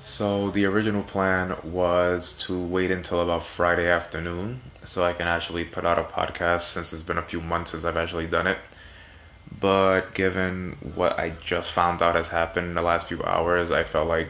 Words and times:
So 0.00 0.50
the 0.50 0.64
original 0.64 1.02
plan 1.02 1.56
was 1.64 2.34
to 2.44 2.58
wait 2.58 2.90
until 2.90 3.20
about 3.20 3.42
Friday 3.44 3.90
afternoon 3.90 4.60
so 4.82 5.04
I 5.04 5.12
can 5.12 5.26
actually 5.26 5.64
put 5.64 5.84
out 5.84 5.98
a 5.98 6.04
podcast 6.04 6.62
since 6.62 6.92
it's 6.92 7.02
been 7.02 7.18
a 7.18 7.22
few 7.22 7.40
months 7.40 7.72
since 7.72 7.84
I've 7.84 7.96
actually 7.96 8.26
done 8.26 8.46
it. 8.46 8.58
But 9.60 10.14
given 10.14 10.76
what 10.94 11.18
I 11.18 11.30
just 11.42 11.72
found 11.72 12.00
out 12.00 12.14
has 12.14 12.28
happened 12.28 12.68
in 12.68 12.74
the 12.74 12.82
last 12.82 13.06
few 13.06 13.22
hours, 13.24 13.70
I 13.70 13.82
felt 13.82 14.08
like 14.08 14.28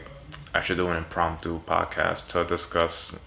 I 0.53 0.61
should 0.61 0.77
do 0.77 0.87
an 0.87 0.97
impromptu 0.97 1.61
podcast 1.61 2.29
to 2.29 2.43
discuss 2.45 3.19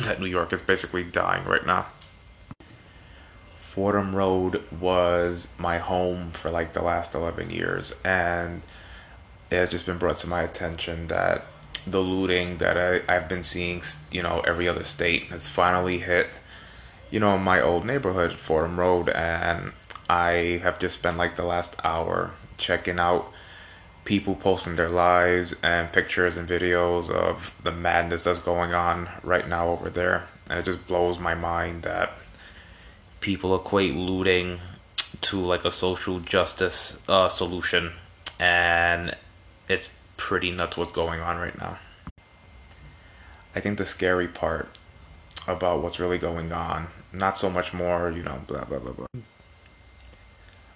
that 0.00 0.20
New 0.20 0.26
York 0.26 0.52
is 0.52 0.60
basically 0.60 1.04
dying 1.04 1.44
right 1.44 1.66
now. 1.66 1.86
Fordham 3.58 4.14
Road 4.14 4.62
was 4.80 5.48
my 5.58 5.78
home 5.78 6.32
for 6.32 6.50
like 6.50 6.72
the 6.72 6.82
last 6.82 7.14
11 7.14 7.50
years, 7.50 7.94
and 8.04 8.62
it 9.50 9.56
has 9.56 9.70
just 9.70 9.86
been 9.86 9.98
brought 9.98 10.18
to 10.18 10.26
my 10.26 10.42
attention 10.42 11.06
that 11.06 11.46
the 11.90 12.00
looting 12.00 12.58
that 12.58 12.76
I, 12.76 13.14
I've 13.14 13.28
been 13.28 13.42
seeing, 13.42 13.82
you 14.10 14.22
know, 14.22 14.40
every 14.40 14.68
other 14.68 14.84
state 14.84 15.24
has 15.24 15.48
finally 15.48 15.98
hit, 15.98 16.28
you 17.10 17.20
know, 17.20 17.36
my 17.38 17.60
old 17.60 17.84
neighborhood, 17.84 18.32
Fordham 18.32 18.78
Road, 18.78 19.08
and 19.08 19.72
I 20.08 20.60
have 20.62 20.78
just 20.78 20.98
spent 20.98 21.16
like 21.16 21.36
the 21.36 21.44
last 21.44 21.74
hour 21.84 22.32
checking 22.58 22.98
out 22.98 23.32
people 24.04 24.34
posting 24.34 24.76
their 24.76 24.88
lives 24.88 25.54
and 25.62 25.92
pictures 25.92 26.36
and 26.36 26.48
videos 26.48 27.10
of 27.10 27.54
the 27.62 27.70
madness 27.70 28.24
that's 28.24 28.40
going 28.40 28.74
on 28.74 29.08
right 29.22 29.48
now 29.48 29.68
over 29.68 29.90
there. 29.90 30.26
And 30.48 30.58
it 30.58 30.64
just 30.64 30.86
blows 30.86 31.18
my 31.18 31.34
mind 31.34 31.82
that 31.82 32.16
people 33.20 33.54
equate 33.54 33.94
looting 33.94 34.58
to 35.20 35.38
like 35.38 35.64
a 35.64 35.70
social 35.70 36.20
justice 36.20 36.98
uh, 37.08 37.28
solution. 37.28 37.92
And 38.38 39.16
it's 39.68 39.88
pretty 40.20 40.50
nuts 40.50 40.76
what's 40.76 40.92
going 40.92 41.18
on 41.18 41.38
right 41.38 41.58
now. 41.58 41.78
I 43.54 43.60
think 43.60 43.78
the 43.78 43.86
scary 43.86 44.28
part 44.28 44.68
about 45.48 45.82
what's 45.82 45.98
really 45.98 46.18
going 46.18 46.52
on, 46.52 46.88
not 47.12 47.36
so 47.36 47.48
much 47.48 47.72
more, 47.72 48.10
you 48.10 48.22
know, 48.22 48.40
blah, 48.46 48.64
blah, 48.64 48.78
blah, 48.78 48.92
blah. 48.92 49.06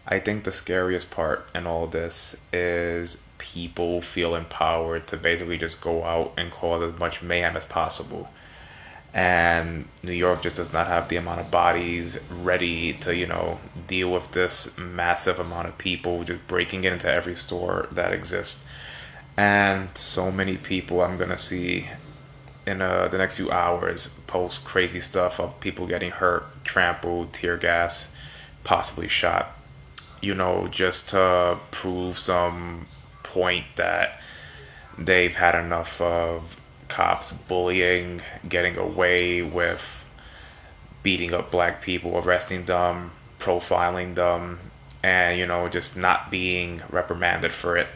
I 0.06 0.18
think 0.18 0.44
the 0.44 0.50
scariest 0.50 1.10
part 1.10 1.46
in 1.54 1.66
all 1.66 1.86
this 1.86 2.40
is 2.52 3.22
people 3.38 4.00
feel 4.00 4.34
empowered 4.34 5.06
to 5.08 5.18
basically 5.18 5.58
just 5.58 5.80
go 5.82 6.04
out 6.04 6.32
and 6.38 6.50
cause 6.50 6.82
as 6.82 6.98
much 6.98 7.22
mayhem 7.22 7.56
as 7.56 7.66
possible. 7.66 8.30
And 9.12 9.86
New 10.02 10.12
York 10.12 10.42
just 10.42 10.56
does 10.56 10.72
not 10.72 10.88
have 10.88 11.08
the 11.08 11.16
amount 11.16 11.40
of 11.40 11.50
bodies 11.50 12.18
ready 12.30 12.94
to, 12.94 13.14
you 13.14 13.26
know, 13.26 13.60
deal 13.86 14.10
with 14.10 14.32
this 14.32 14.76
massive 14.76 15.38
amount 15.38 15.68
of 15.68 15.78
people 15.78 16.24
just 16.24 16.44
breaking 16.48 16.84
into 16.84 17.08
every 17.10 17.36
store 17.36 17.88
that 17.92 18.12
exists. 18.12 18.64
And 19.36 19.96
so 19.96 20.30
many 20.30 20.56
people 20.56 21.00
I'm 21.00 21.16
to 21.30 21.38
see 21.38 21.88
in 22.66 22.80
uh, 22.80 23.08
the 23.08 23.18
next 23.18 23.36
few 23.36 23.50
hours 23.50 24.08
post 24.26 24.64
crazy 24.64 25.00
stuff 25.00 25.40
of 25.40 25.58
people 25.60 25.86
getting 25.86 26.10
hurt, 26.10 26.64
trampled, 26.64 27.32
tear 27.32 27.56
gas, 27.56 28.12
possibly 28.62 29.08
shot 29.08 29.54
you 30.24 30.34
know, 30.34 30.66
just 30.68 31.10
to 31.10 31.58
prove 31.70 32.18
some 32.18 32.86
point 33.22 33.64
that 33.76 34.20
they've 34.98 35.34
had 35.34 35.54
enough 35.54 36.00
of 36.00 36.60
cops 36.88 37.32
bullying, 37.32 38.22
getting 38.48 38.76
away 38.76 39.42
with 39.42 40.04
beating 41.02 41.34
up 41.34 41.50
black 41.50 41.82
people, 41.82 42.16
arresting 42.16 42.64
them, 42.64 43.10
profiling 43.38 44.14
them, 44.14 44.58
and, 45.02 45.38
you 45.38 45.46
know, 45.46 45.68
just 45.68 45.96
not 45.96 46.30
being 46.30 46.82
reprimanded 46.88 47.52
for 47.52 47.76
it. 47.76 47.88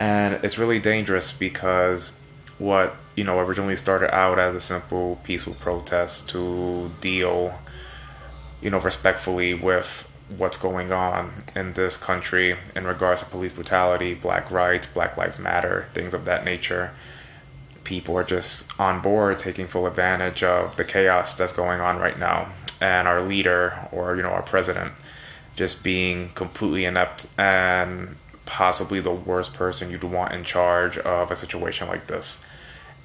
And 0.00 0.42
it's 0.42 0.56
really 0.56 0.78
dangerous 0.78 1.30
because 1.30 2.12
what, 2.58 2.96
you 3.16 3.24
know, 3.24 3.38
originally 3.38 3.76
started 3.76 4.14
out 4.14 4.38
as 4.38 4.54
a 4.54 4.60
simple 4.60 5.20
peaceful 5.22 5.54
protest 5.54 6.30
to 6.30 6.90
deal, 7.02 7.58
you 8.62 8.70
know, 8.70 8.80
respectfully 8.80 9.52
with 9.52 10.08
what's 10.38 10.56
going 10.56 10.90
on 10.90 11.32
in 11.54 11.74
this 11.74 11.98
country 11.98 12.56
in 12.74 12.86
regards 12.86 13.20
to 13.20 13.26
police 13.26 13.52
brutality, 13.52 14.14
black 14.14 14.50
rights, 14.50 14.86
Black 14.86 15.18
Lives 15.18 15.38
Matter, 15.38 15.86
things 15.92 16.14
of 16.14 16.24
that 16.24 16.44
nature. 16.44 16.92
People 17.84 18.16
are 18.16 18.24
just 18.24 18.70
on 18.80 19.02
board 19.02 19.38
taking 19.38 19.66
full 19.66 19.86
advantage 19.86 20.42
of 20.42 20.76
the 20.76 20.84
chaos 20.84 21.34
that's 21.34 21.52
going 21.52 21.80
on 21.80 21.98
right 21.98 22.18
now. 22.18 22.48
And 22.80 23.06
our 23.06 23.20
leader, 23.20 23.88
or, 23.92 24.16
you 24.16 24.22
know, 24.22 24.30
our 24.30 24.42
president, 24.42 24.92
just 25.56 25.82
being 25.82 26.30
completely 26.34 26.86
inept 26.86 27.26
and 27.36 28.16
possibly 28.50 28.98
the 29.00 29.12
worst 29.12 29.54
person 29.54 29.90
you'd 29.92 30.02
want 30.02 30.32
in 30.32 30.42
charge 30.42 30.98
of 30.98 31.30
a 31.30 31.36
situation 31.36 31.86
like 31.86 32.08
this. 32.08 32.44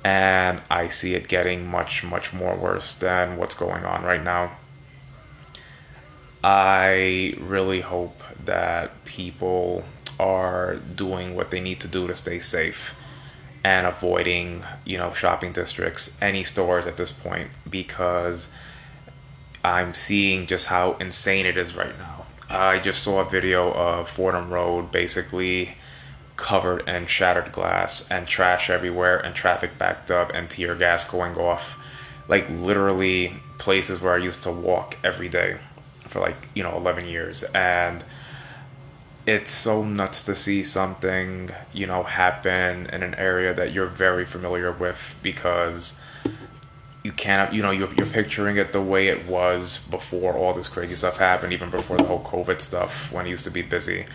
And 0.03 0.59
I 0.71 0.87
see 0.87 1.13
it 1.13 1.27
getting 1.27 1.67
much, 1.67 2.03
much 2.03 2.33
more 2.33 2.55
worse 2.55 2.95
than 2.95 3.37
what's 3.37 3.53
going 3.53 3.85
on 3.85 4.03
right 4.03 4.23
now. 4.23 4.57
I 6.43 7.35
really 7.39 7.81
hope 7.81 8.21
that 8.43 9.05
people 9.05 9.83
are 10.19 10.77
doing 10.77 11.35
what 11.35 11.51
they 11.51 11.59
need 11.59 11.79
to 11.81 11.87
do 11.87 12.07
to 12.07 12.15
stay 12.15 12.39
safe 12.39 12.95
and 13.63 13.85
avoiding, 13.85 14.63
you 14.83 14.97
know, 14.97 15.13
shopping 15.13 15.51
districts, 15.53 16.17
any 16.21 16.43
stores 16.43 16.87
at 16.87 16.97
this 16.97 17.11
point, 17.11 17.51
because 17.69 18.49
I'm 19.63 19.93
seeing 19.93 20.47
just 20.47 20.65
how 20.67 20.93
insane 20.93 21.45
it 21.45 21.57
is 21.57 21.75
right 21.75 21.97
now. 21.99 22.14
I 22.49 22.79
just 22.79 23.01
saw 23.01 23.21
a 23.21 23.29
video 23.29 23.71
of 23.71 24.09
Fordham 24.09 24.51
Road 24.51 24.91
basically 24.91 25.75
covered 26.35 26.87
in 26.87 27.07
shattered 27.07 27.51
glass 27.51 28.07
and 28.09 28.27
trash 28.27 28.69
everywhere 28.69 29.17
and 29.17 29.33
traffic 29.33 29.77
backed 29.77 30.11
up 30.11 30.31
and 30.33 30.49
tear 30.49 30.75
gas 30.75 31.09
going 31.09 31.37
off. 31.37 31.77
Like 32.27 32.49
literally 32.49 33.39
places 33.57 34.01
where 34.01 34.13
I 34.13 34.17
used 34.17 34.43
to 34.43 34.51
walk 34.51 34.97
every 35.03 35.29
day 35.29 35.57
for 36.07 36.19
like 36.19 36.47
you 36.53 36.63
know 36.63 36.75
11 36.77 37.07
years 37.07 37.43
and 37.55 38.03
it's 39.25 39.51
so 39.51 39.83
nuts 39.83 40.23
to 40.23 40.35
see 40.35 40.63
something 40.63 41.49
you 41.73 41.87
know 41.87 42.03
happen 42.03 42.85
in 42.87 43.01
an 43.01 43.15
area 43.15 43.53
that 43.53 43.73
you're 43.73 43.87
very 43.87 44.25
familiar 44.25 44.71
with 44.71 45.15
because 45.23 45.99
you 47.05 47.11
can't 47.11 47.53
you 47.53 47.61
know 47.61 47.71
you're, 47.71 47.93
you're 47.93 48.07
picturing 48.07 48.57
it 48.57 48.73
the 48.73 48.81
way 48.81 49.07
it 49.07 49.27
was 49.27 49.79
before 49.91 50.33
all 50.33 50.53
this 50.53 50.67
crazy 50.67 50.95
stuff 50.95 51.17
happened 51.17 51.53
even 51.53 51.69
before 51.69 51.97
the 51.97 52.03
whole 52.03 52.23
covid 52.23 52.59
stuff 52.59 53.11
when 53.11 53.25
it 53.25 53.29
used 53.29 53.43
to 53.43 53.51
be 53.51 53.61
busy 53.61 54.05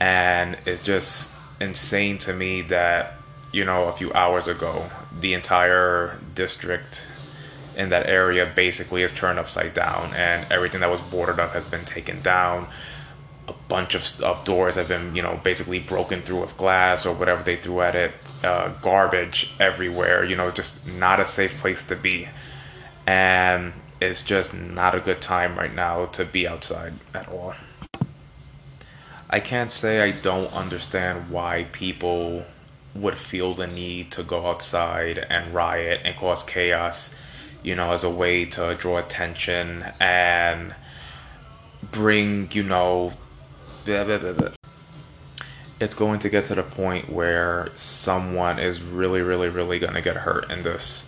and 0.00 0.56
it's 0.66 0.82
just 0.82 1.32
insane 1.60 2.18
to 2.18 2.32
me 2.32 2.62
that 2.62 3.14
you 3.52 3.64
know 3.64 3.84
a 3.84 3.92
few 3.92 4.12
hours 4.12 4.48
ago 4.48 4.90
the 5.20 5.32
entire 5.32 6.18
district 6.34 7.06
in 7.76 7.88
that 7.90 8.06
area 8.06 8.50
basically 8.54 9.02
is 9.02 9.12
turned 9.12 9.38
upside 9.38 9.74
down, 9.74 10.14
and 10.14 10.50
everything 10.50 10.80
that 10.80 10.90
was 10.90 11.00
boarded 11.00 11.40
up 11.40 11.52
has 11.52 11.66
been 11.66 11.84
taken 11.84 12.20
down. 12.22 12.68
A 13.48 13.54
bunch 13.68 13.94
of, 13.94 14.20
of 14.22 14.44
doors 14.44 14.76
have 14.76 14.88
been, 14.88 15.14
you 15.14 15.22
know, 15.22 15.38
basically 15.42 15.80
broken 15.80 16.22
through 16.22 16.40
with 16.40 16.56
glass 16.56 17.04
or 17.04 17.14
whatever 17.14 17.42
they 17.42 17.56
threw 17.56 17.80
at 17.80 17.94
it. 17.94 18.12
Uh, 18.44 18.68
garbage 18.82 19.50
everywhere, 19.58 20.22
you 20.22 20.36
know, 20.36 20.50
just 20.50 20.86
not 20.86 21.18
a 21.18 21.24
safe 21.24 21.56
place 21.58 21.82
to 21.84 21.96
be. 21.96 22.28
And 23.06 23.72
it's 24.00 24.22
just 24.22 24.52
not 24.52 24.94
a 24.94 25.00
good 25.00 25.22
time 25.22 25.56
right 25.56 25.74
now 25.74 26.06
to 26.06 26.24
be 26.24 26.46
outside 26.46 26.92
at 27.14 27.28
all. 27.28 27.54
I 29.30 29.40
can't 29.40 29.70
say 29.70 30.02
I 30.02 30.10
don't 30.10 30.52
understand 30.52 31.30
why 31.30 31.66
people 31.72 32.44
would 32.94 33.16
feel 33.16 33.54
the 33.54 33.66
need 33.66 34.12
to 34.12 34.22
go 34.22 34.46
outside 34.46 35.18
and 35.18 35.54
riot 35.54 36.02
and 36.04 36.14
cause 36.16 36.42
chaos 36.42 37.14
you 37.64 37.74
know, 37.74 37.92
as 37.92 38.04
a 38.04 38.10
way 38.10 38.44
to 38.44 38.76
draw 38.76 38.98
attention 38.98 39.84
and 39.98 40.74
bring, 41.90 42.48
you 42.52 42.62
know, 42.62 43.12
blah, 43.84 44.04
blah, 44.04 44.18
blah, 44.18 44.50
it's 45.84 45.94
going 45.94 46.18
to 46.20 46.28
get 46.28 46.46
to 46.46 46.54
the 46.54 46.62
point 46.62 47.12
where 47.12 47.68
someone 47.74 48.58
is 48.58 48.80
really, 48.80 49.20
really, 49.20 49.48
really 49.48 49.78
going 49.78 49.94
to 49.94 50.00
get 50.00 50.16
hurt 50.16 50.50
in 50.50 50.62
this. 50.62 51.06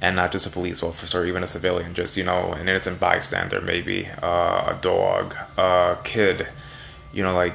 And 0.00 0.14
not 0.14 0.30
just 0.30 0.46
a 0.46 0.50
police 0.50 0.82
officer, 0.82 1.24
even 1.24 1.42
a 1.42 1.46
civilian, 1.46 1.94
just, 1.94 2.16
you 2.16 2.24
know, 2.24 2.52
an 2.52 2.68
innocent 2.68 3.00
bystander, 3.00 3.60
maybe 3.62 4.06
uh, 4.22 4.74
a 4.74 4.78
dog, 4.82 5.34
a 5.56 5.98
kid. 6.04 6.46
You 7.12 7.22
know, 7.22 7.34
like, 7.34 7.54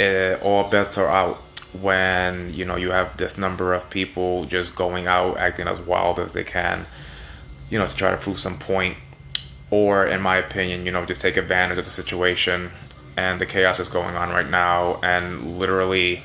it, 0.00 0.42
all 0.42 0.68
bets 0.68 0.98
are 0.98 1.08
out 1.08 1.36
when, 1.80 2.52
you 2.52 2.64
know, 2.64 2.76
you 2.76 2.90
have 2.90 3.16
this 3.16 3.38
number 3.38 3.72
of 3.72 3.88
people 3.88 4.44
just 4.46 4.74
going 4.74 5.06
out 5.06 5.38
acting 5.38 5.68
as 5.68 5.78
wild 5.80 6.18
as 6.18 6.32
they 6.32 6.44
can 6.44 6.86
you 7.72 7.78
know, 7.78 7.86
to 7.86 7.96
try 7.96 8.10
to 8.10 8.18
prove 8.18 8.38
some 8.38 8.58
point, 8.58 8.98
or 9.70 10.06
in 10.06 10.20
my 10.20 10.36
opinion, 10.36 10.84
you 10.84 10.92
know, 10.92 11.06
just 11.06 11.22
take 11.22 11.38
advantage 11.38 11.78
of 11.78 11.86
the 11.86 11.90
situation 11.90 12.70
and 13.16 13.40
the 13.40 13.46
chaos 13.46 13.78
that's 13.78 13.90
going 13.90 14.16
on 14.16 14.30
right 14.30 14.48
now, 14.48 15.00
and 15.02 15.58
literally 15.58 16.22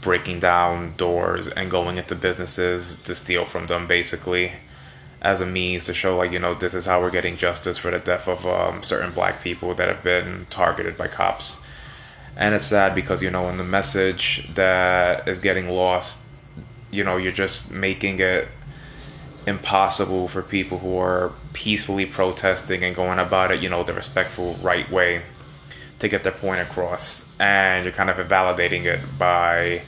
breaking 0.00 0.40
down 0.40 0.94
doors 0.96 1.48
and 1.48 1.70
going 1.70 1.96
into 1.96 2.14
businesses 2.14 2.96
to 2.96 3.14
steal 3.14 3.44
from 3.44 3.66
them, 3.66 3.86
basically, 3.86 4.52
as 5.20 5.40
a 5.40 5.46
means 5.46 5.86
to 5.86 5.94
show, 5.94 6.16
like, 6.16 6.30
you 6.30 6.38
know, 6.38 6.54
this 6.54 6.74
is 6.74 6.86
how 6.86 7.00
we're 7.00 7.10
getting 7.10 7.36
justice 7.36 7.76
for 7.76 7.90
the 7.90 7.98
death 7.98 8.28
of 8.28 8.46
um, 8.46 8.82
certain 8.82 9.12
black 9.12 9.42
people 9.42 9.74
that 9.74 9.88
have 9.88 10.02
been 10.02 10.46
targeted 10.50 10.96
by 10.96 11.08
cops. 11.08 11.60
And 12.36 12.54
it's 12.54 12.66
sad 12.66 12.94
because, 12.94 13.22
you 13.22 13.30
know, 13.30 13.48
in 13.48 13.56
the 13.56 13.64
message 13.64 14.48
that 14.54 15.26
is 15.26 15.40
getting 15.40 15.68
lost 15.68 16.20
you 16.90 17.04
know, 17.04 17.16
you're 17.16 17.32
just 17.32 17.70
making 17.70 18.18
it 18.20 18.48
impossible 19.46 20.28
for 20.28 20.42
people 20.42 20.78
who 20.78 20.98
are 20.98 21.32
peacefully 21.52 22.06
protesting 22.06 22.82
and 22.82 22.94
going 22.94 23.18
about 23.18 23.50
it, 23.50 23.62
you 23.62 23.68
know, 23.68 23.82
the 23.82 23.94
respectful, 23.94 24.54
right 24.56 24.90
way 24.90 25.22
to 25.98 26.08
get 26.08 26.22
their 26.22 26.32
point 26.32 26.60
across. 26.60 27.28
And 27.38 27.84
you're 27.84 27.94
kind 27.94 28.10
of 28.10 28.18
invalidating 28.18 28.84
it 28.84 29.00
by, 29.18 29.82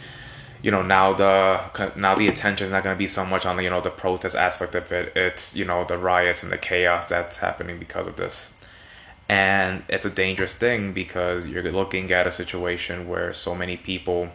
you 0.63 0.71
know, 0.71 0.83
now 0.83 1.13
the 1.13 1.93
now 1.97 2.15
the 2.15 2.29
attention 2.29 2.67
is 2.67 2.73
not 2.73 2.85
going 2.85 2.95
to 2.95 2.99
be 2.99 3.09
so 3.09 3.25
much 3.25 3.47
on 3.47 3.57
the 3.57 3.63
you 3.63 3.71
know 3.71 3.81
the 3.81 3.91
protest 3.91 4.37
aspect 4.37 4.75
of 4.75 4.91
it. 4.93 5.17
It's 5.17 5.57
you 5.57 5.65
know 5.65 5.85
the 5.85 5.99
riots 5.99 6.43
and 6.43 6.53
the 6.53 6.59
chaos 6.59 7.09
that's 7.09 7.39
happening 7.39 7.79
because 7.79 8.07
of 8.07 8.17
this. 8.17 8.53
And 9.29 9.85
it's 9.89 10.05
a 10.05 10.11
dangerous 10.11 10.55
thing 10.55 10.93
because 10.93 11.47
you're 11.47 11.63
looking 11.71 12.11
at 12.11 12.27
a 12.27 12.33
situation 12.33 13.09
where 13.09 13.33
so 13.33 13.55
many 13.55 13.77
people 13.77 14.31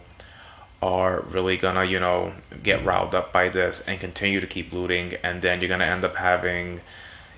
are 0.82 1.20
really 1.22 1.56
gonna, 1.56 1.84
you 1.84 2.00
know, 2.00 2.32
get 2.62 2.84
riled 2.84 3.14
up 3.14 3.32
by 3.32 3.48
this 3.48 3.80
and 3.82 4.00
continue 4.00 4.40
to 4.40 4.46
keep 4.46 4.72
looting, 4.72 5.14
and 5.22 5.42
then 5.42 5.60
you're 5.60 5.68
gonna 5.68 5.84
end 5.84 6.04
up 6.04 6.16
having, 6.16 6.80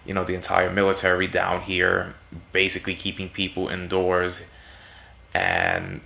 you 0.09 0.15
know, 0.15 0.25
the 0.25 0.35
entire 0.35 0.71
military 0.71 1.27
down 1.27 1.61
here, 1.61 2.15
basically 2.51 2.95
keeping 2.95 3.29
people 3.29 3.69
indoors, 3.69 4.43
and 5.35 6.01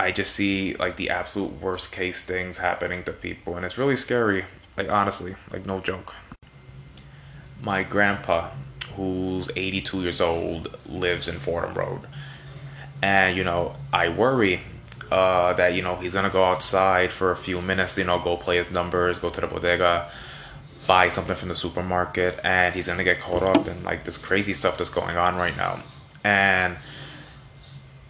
I 0.00 0.10
just 0.10 0.32
see 0.32 0.74
like 0.76 0.96
the 0.96 1.10
absolute 1.10 1.60
worst 1.60 1.92
case 1.92 2.22
things 2.22 2.56
happening 2.56 3.02
to 3.04 3.12
people, 3.12 3.56
and 3.56 3.66
it's 3.66 3.76
really 3.76 3.96
scary. 3.96 4.46
Like 4.74 4.90
honestly, 4.90 5.36
like 5.52 5.66
no 5.66 5.80
joke. 5.80 6.14
My 7.60 7.82
grandpa, 7.82 8.48
who's 8.96 9.50
82 9.54 10.02
years 10.02 10.22
old, 10.22 10.74
lives 10.88 11.28
in 11.28 11.38
Fordham 11.38 11.74
Road, 11.74 12.00
and 13.02 13.36
you 13.36 13.44
know, 13.44 13.76
I 13.92 14.08
worry 14.08 14.62
uh, 15.10 15.52
that 15.52 15.74
you 15.74 15.82
know 15.82 15.96
he's 15.96 16.14
gonna 16.14 16.30
go 16.30 16.42
outside 16.42 17.10
for 17.10 17.32
a 17.32 17.36
few 17.36 17.60
minutes, 17.60 17.98
you 17.98 18.04
know, 18.04 18.18
go 18.18 18.38
play 18.38 18.56
his 18.56 18.70
numbers, 18.70 19.18
go 19.18 19.28
to 19.28 19.42
the 19.42 19.46
bodega, 19.46 20.10
buy 20.86 21.08
something 21.08 21.36
from 21.36 21.48
the 21.48 21.56
supermarket, 21.56 22.40
and 22.44 22.74
he's 22.74 22.86
gonna 22.86 23.04
get 23.04 23.20
caught 23.20 23.42
up 23.42 23.68
in 23.68 23.82
like 23.84 24.04
this 24.04 24.18
crazy 24.18 24.54
stuff 24.54 24.78
that's 24.78 24.90
going 24.90 25.16
on 25.16 25.36
right 25.36 25.56
now. 25.56 25.80
And 26.24 26.76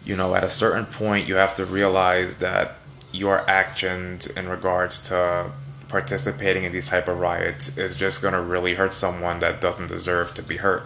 you 0.04 0.16
know, 0.16 0.34
at 0.34 0.42
a 0.42 0.50
certain 0.50 0.86
point, 0.86 1.28
you 1.28 1.36
have 1.36 1.54
to 1.56 1.64
realize 1.64 2.36
that 2.36 2.76
your 3.12 3.48
actions 3.48 4.26
in 4.26 4.48
regards 4.48 5.00
to 5.08 5.50
participating 5.88 6.64
in 6.64 6.72
these 6.72 6.88
type 6.88 7.06
of 7.06 7.18
riots 7.18 7.76
is 7.76 7.94
just 7.94 8.22
gonna 8.22 8.40
really 8.40 8.74
hurt 8.74 8.92
someone 8.92 9.38
that 9.40 9.60
doesn't 9.60 9.88
deserve 9.88 10.34
to 10.34 10.42
be 10.42 10.56
hurt. 10.56 10.84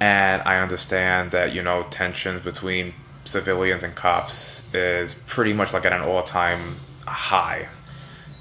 And 0.00 0.42
I 0.42 0.58
understand 0.58 1.30
that 1.30 1.54
you 1.54 1.62
know 1.62 1.84
tensions 1.90 2.42
between 2.42 2.94
civilians 3.24 3.82
and 3.82 3.94
cops 3.94 4.72
is 4.74 5.14
pretty 5.26 5.52
much 5.52 5.72
like 5.72 5.84
at 5.84 5.92
an 5.92 6.02
all 6.02 6.22
time 6.22 6.76
high. 7.06 7.68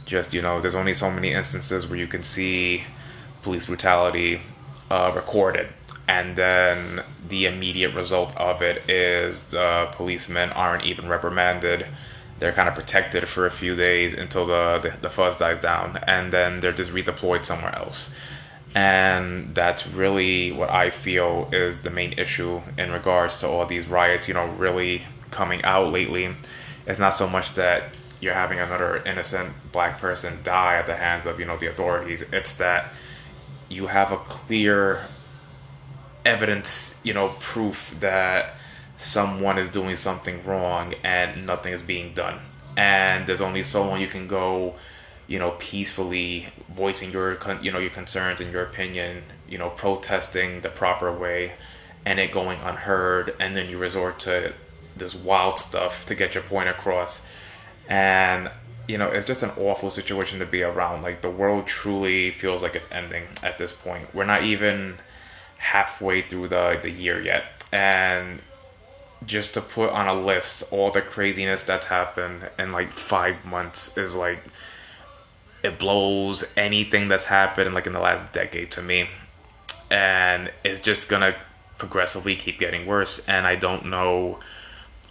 Just, 0.05 0.33
you 0.33 0.41
know, 0.41 0.61
there's 0.61 0.75
only 0.75 0.93
so 0.93 1.09
many 1.09 1.33
instances 1.33 1.87
where 1.87 1.97
you 1.97 2.07
can 2.07 2.23
see 2.23 2.83
police 3.41 3.65
brutality 3.65 4.41
uh, 4.89 5.11
recorded. 5.15 5.67
And 6.07 6.35
then 6.35 7.03
the 7.27 7.47
immediate 7.47 7.95
result 7.95 8.35
of 8.37 8.61
it 8.61 8.87
is 8.89 9.45
the 9.45 9.89
policemen 9.93 10.51
aren't 10.51 10.85
even 10.85 11.07
reprimanded. 11.07 11.87
They're 12.37 12.51
kind 12.51 12.69
of 12.69 12.75
protected 12.75 13.27
for 13.27 13.47
a 13.47 13.51
few 13.51 13.75
days 13.75 14.13
until 14.13 14.45
the, 14.45 14.79
the, 14.83 14.93
the 15.01 15.09
fuzz 15.09 15.37
dies 15.37 15.59
down. 15.59 15.97
And 16.05 16.31
then 16.31 16.59
they're 16.59 16.73
just 16.73 16.91
redeployed 16.91 17.45
somewhere 17.45 17.75
else 17.75 18.13
and 18.75 19.55
that's 19.55 19.87
really 19.87 20.51
what 20.51 20.69
I 20.69 20.89
feel 20.89 21.49
is 21.53 21.79
the 21.79 21.89
main 21.89 22.11
issue 22.19 22.61
in 22.77 22.91
regards 22.91 23.39
to 23.39 23.47
all 23.47 23.65
these 23.65 23.87
riots, 23.87 24.27
you 24.27 24.33
know, 24.33 24.47
really 24.47 25.03
coming 25.31 25.63
out 25.63 25.93
lately. 25.93 26.35
It's 26.85 26.99
not 26.99 27.13
so 27.13 27.27
much 27.27 27.53
that 27.53 27.93
you're 28.21 28.33
having 28.33 28.59
another 28.59 28.97
innocent 29.06 29.53
black 29.71 30.00
person 30.00 30.39
die 30.44 30.75
at 30.75 30.85
the 30.85 30.95
hands 30.95 31.25
of, 31.25 31.39
you 31.39 31.45
know, 31.45 31.57
the 31.57 31.67
authorities. 31.67 32.23
It's 32.31 32.56
that 32.57 32.94
you 33.69 33.88
have 33.88 34.12
a 34.12 34.17
clear 34.17 35.07
evidence, 36.25 37.00
you 37.03 37.13
know, 37.13 37.35
proof 37.39 37.95
that 38.00 38.56
someone 38.97 39.57
is 39.57 39.69
doing 39.69 39.95
something 39.95 40.44
wrong 40.45 40.94
and 41.03 41.45
nothing 41.45 41.73
is 41.73 41.81
being 41.81 42.13
done. 42.13 42.39
And 42.77 43.27
there's 43.27 43.41
only 43.41 43.63
so 43.63 43.85
long 43.88 44.01
you 44.01 44.07
can 44.07 44.27
go 44.27 44.75
you 45.27 45.39
know, 45.39 45.51
peacefully 45.57 46.47
voicing 46.69 47.12
your, 47.12 47.38
you 47.62 47.71
know, 47.71 47.79
your 47.79 47.89
concerns 47.89 48.41
and 48.41 48.51
your 48.51 48.63
opinion, 48.63 49.23
you 49.47 49.57
know, 49.57 49.69
protesting 49.69 50.62
the 50.62 50.69
proper 50.69 51.12
way, 51.12 51.53
and 52.06 52.19
it 52.19 52.31
going 52.31 52.59
unheard, 52.62 53.35
and 53.39 53.56
then 53.56 53.69
you 53.69 53.77
resort 53.77 54.19
to 54.19 54.53
this 54.95 55.15
wild 55.15 55.57
stuff 55.57 56.06
to 56.06 56.15
get 56.15 56.35
your 56.35 56.44
point 56.44 56.69
across, 56.69 57.25
and 57.87 58.51
you 58.87 58.99
know, 58.99 59.09
it's 59.09 59.25
just 59.25 59.41
an 59.41 59.51
awful 59.57 59.89
situation 59.89 60.39
to 60.39 60.45
be 60.45 60.61
around. 60.61 61.01
Like 61.01 61.21
the 61.21 61.29
world 61.29 61.65
truly 61.65 62.31
feels 62.31 62.61
like 62.61 62.75
it's 62.75 62.87
ending 62.91 63.23
at 63.41 63.57
this 63.57 63.71
point. 63.71 64.13
We're 64.13 64.25
not 64.25 64.43
even 64.43 64.99
halfway 65.57 66.21
through 66.21 66.49
the 66.49 66.79
the 66.81 66.91
year 66.91 67.21
yet, 67.21 67.45
and 67.71 68.41
just 69.25 69.53
to 69.55 69.61
put 69.61 69.89
on 69.89 70.07
a 70.07 70.13
list 70.13 70.71
all 70.71 70.91
the 70.91 71.01
craziness 71.01 71.63
that's 71.63 71.87
happened 71.87 72.47
in 72.59 72.71
like 72.71 72.91
five 72.91 73.43
months 73.45 73.97
is 73.97 74.15
like 74.15 74.39
it 75.63 75.79
blows 75.79 76.43
anything 76.55 77.07
that's 77.07 77.25
happened 77.25 77.73
like 77.73 77.88
in 77.88 77.93
the 77.93 77.99
last 77.99 78.31
decade 78.33 78.71
to 78.71 78.81
me 78.81 79.09
and 79.89 80.51
it's 80.63 80.79
just 80.79 81.09
gonna 81.09 81.35
progressively 81.77 82.35
keep 82.35 82.59
getting 82.59 82.85
worse 82.85 83.23
and 83.27 83.47
i 83.47 83.55
don't 83.55 83.85
know 83.85 84.39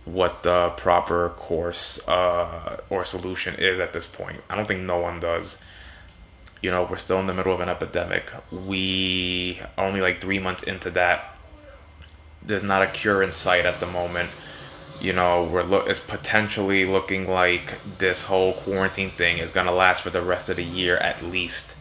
what 0.05 0.43
the 0.43 0.71
proper 0.77 1.31
course 1.31 2.07
uh, 2.09 2.81
or 2.91 3.05
solution 3.05 3.55
is 3.57 3.81
at 3.81 3.93
this 3.93 4.07
point 4.07 4.41
i 4.51 4.57
don't 4.57 4.69
think 4.69 4.81
no 4.81 4.99
one 4.99 5.19
does 5.19 5.59
you 6.63 6.71
know 6.71 6.87
we're 6.89 6.97
still 6.97 7.21
in 7.21 7.27
the 7.27 7.35
middle 7.35 7.53
of 7.53 7.61
an 7.61 7.69
epidemic 7.69 8.31
we 8.51 9.61
are 9.79 9.87
only 9.87 10.01
like 10.01 10.21
three 10.21 10.39
months 10.39 10.63
into 10.63 10.91
that 10.91 11.37
there's 12.43 12.63
not 12.63 12.83
a 12.83 12.87
cure 12.89 13.23
in 13.23 13.33
sight 13.33 13.65
at 13.65 13.81
the 13.81 13.87
moment 13.87 14.31
you 15.01 15.13
know, 15.13 15.45
we're 15.45 15.63
lo- 15.65 15.85
it's 15.87 16.01
potentially 16.01 16.87
looking 16.87 17.29
like 17.29 17.79
this 17.99 18.23
whole 18.23 18.55
quarantine 18.55 19.11
thing 19.11 19.39
is 19.39 19.51
gonna 19.51 19.73
last 19.73 20.03
for 20.03 20.11
the 20.11 20.23
rest 20.23 20.49
of 20.49 20.57
the 20.57 20.65
year 20.65 20.97
at 20.97 21.23
least. 21.23 21.75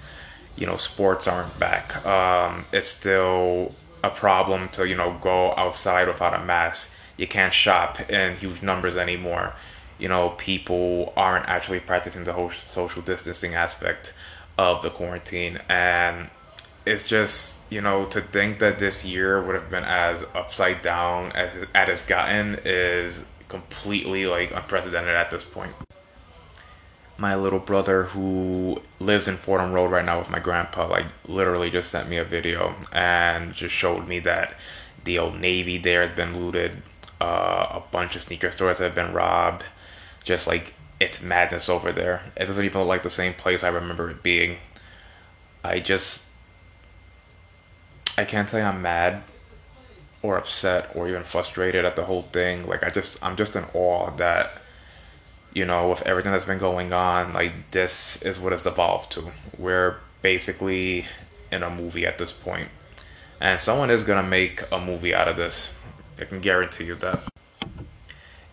You 0.55 0.67
know, 0.67 0.77
sports 0.77 1.27
aren't 1.27 1.57
back. 1.59 2.05
Um, 2.05 2.65
it's 2.71 2.87
still 2.87 3.73
a 4.03 4.09
problem 4.09 4.69
to 4.69 4.87
you 4.87 4.95
know 4.95 5.17
go 5.21 5.53
outside 5.55 6.07
without 6.07 6.33
a 6.33 6.43
mask. 6.43 6.95
You 7.17 7.27
can't 7.27 7.53
shop 7.53 8.09
in 8.09 8.35
huge 8.37 8.61
numbers 8.61 8.97
anymore. 8.97 9.53
You 9.99 10.09
know, 10.09 10.31
people 10.31 11.13
aren't 11.15 11.47
actually 11.47 11.79
practicing 11.79 12.23
the 12.23 12.33
whole 12.33 12.51
social 12.51 13.01
distancing 13.01 13.53
aspect 13.55 14.13
of 14.57 14.81
the 14.81 14.89
quarantine, 14.89 15.59
and 15.69 16.29
it's 16.85 17.07
just 17.07 17.61
you 17.69 17.81
know 17.81 18.05
to 18.07 18.21
think 18.21 18.59
that 18.59 18.79
this 18.79 19.05
year 19.05 19.41
would 19.41 19.55
have 19.55 19.69
been 19.69 19.83
as 19.83 20.23
upside 20.35 20.81
down 20.81 21.31
as 21.33 21.51
as 21.73 21.89
it's 21.89 22.05
gotten 22.05 22.59
is 22.65 23.25
completely 23.47 24.25
like 24.25 24.51
unprecedented 24.51 25.15
at 25.15 25.29
this 25.31 25.43
point. 25.43 25.73
My 27.17 27.35
little 27.35 27.59
brother 27.59 28.03
who 28.03 28.81
lives 28.99 29.27
in 29.27 29.37
Fordham 29.37 29.71
Road 29.71 29.91
right 29.91 30.03
now 30.03 30.17
with 30.17 30.31
my 30.31 30.39
grandpa, 30.39 30.87
like 30.87 31.05
literally 31.27 31.69
just 31.69 31.91
sent 31.91 32.09
me 32.09 32.17
a 32.17 32.25
video 32.25 32.75
and 32.91 33.53
just 33.53 33.73
showed 33.73 34.07
me 34.07 34.19
that 34.21 34.55
the 35.03 35.19
old 35.19 35.39
Navy 35.39 35.77
there 35.77 36.01
has 36.01 36.11
been 36.11 36.43
looted, 36.43 36.81
uh, 37.23 37.79
a 37.79 37.83
bunch 37.91 38.15
of 38.17 38.21
sneaker 38.21 38.51
stores 38.51 38.79
have 38.79 38.93
been 38.93 39.13
robbed, 39.13 39.65
just 40.23 40.45
like 40.45 40.73
it's 40.99 41.21
madness 41.21 41.69
over 41.69 41.91
there. 41.93 42.21
It 42.35 42.45
doesn't 42.45 42.63
even 42.65 42.81
look 42.81 42.89
like 42.89 43.03
the 43.03 43.09
same 43.09 43.33
place 43.33 43.63
I 43.63 43.69
remember 43.69 44.09
it 44.09 44.21
being. 44.21 44.57
I 45.63 45.79
just 45.79 46.25
I 48.17 48.25
can't 48.25 48.49
say 48.49 48.61
I'm 48.61 48.81
mad 48.81 49.23
or 50.21 50.37
upset 50.37 50.91
or 50.95 51.07
even 51.07 51.23
frustrated 51.23 51.85
at 51.85 51.95
the 51.95 52.03
whole 52.03 52.23
thing. 52.23 52.67
Like 52.67 52.83
I 52.83 52.89
just 52.89 53.23
I'm 53.23 53.37
just 53.37 53.55
in 53.55 53.63
awe 53.73 54.11
that 54.17 54.61
you 55.53 55.63
know 55.65 55.89
with 55.89 56.01
everything 56.01 56.33
that's 56.33 56.45
been 56.45 56.59
going 56.59 56.91
on, 56.91 57.31
like 57.31 57.71
this 57.71 58.21
is 58.21 58.37
what 58.37 58.51
it's 58.51 58.65
evolved 58.65 59.13
to. 59.13 59.31
We're 59.57 59.97
basically 60.21 61.05
in 61.53 61.63
a 61.63 61.69
movie 61.69 62.05
at 62.05 62.17
this 62.17 62.33
point. 62.33 62.67
And 63.39 63.61
someone 63.61 63.89
is 63.89 64.03
gonna 64.03 64.27
make 64.27 64.61
a 64.73 64.79
movie 64.79 65.15
out 65.15 65.29
of 65.29 65.37
this. 65.37 65.73
I 66.19 66.25
can 66.25 66.41
guarantee 66.41 66.85
you 66.85 66.95
that. 66.95 67.23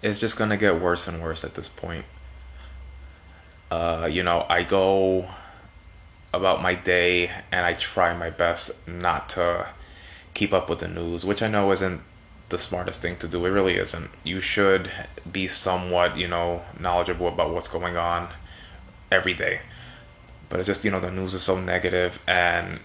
It's 0.03 0.19
just 0.19 0.37
gonna 0.37 0.57
get 0.57 0.81
worse 0.81 1.07
and 1.07 1.23
worse 1.23 1.45
at 1.45 1.55
this 1.55 1.69
point. 1.69 2.05
Uh, 3.71 4.09
you 4.11 4.23
know, 4.23 4.47
I 4.49 4.63
go 4.63 5.29
about 6.33 6.63
my 6.63 6.75
day 6.75 7.31
and 7.53 7.65
I 7.67 7.75
try 7.75 8.17
my 8.17 8.31
best 8.31 8.71
not 8.89 9.29
to 9.31 9.69
keep 10.35 10.53
up 10.53 10.71
with 10.71 10.79
the 10.79 10.89
news, 10.89 11.25
which 11.25 11.43
I 11.43 11.49
know 11.49 11.71
isn't 11.73 12.01
the 12.49 12.59
smartest 12.59 13.03
thing 13.03 13.17
to 13.17 13.29
do. 13.29 13.45
It 13.47 13.51
really 13.51 13.77
isn't. 13.77 14.11
You 14.25 14.41
should 14.41 14.91
be 15.31 15.49
somewhat, 15.49 16.17
you 16.17 16.29
know, 16.29 16.63
knowledgeable 16.79 17.29
about 17.29 17.53
what's 17.53 17.69
going 17.69 17.97
on 17.97 18.29
every 19.11 19.35
day. 19.35 19.61
But 20.49 20.61
it's 20.61 20.67
just, 20.67 20.85
you 20.85 20.91
know, 20.91 21.01
the 21.01 21.11
news 21.11 21.35
is 21.35 21.43
so 21.43 21.61
negative 21.61 22.19
and 22.27 22.81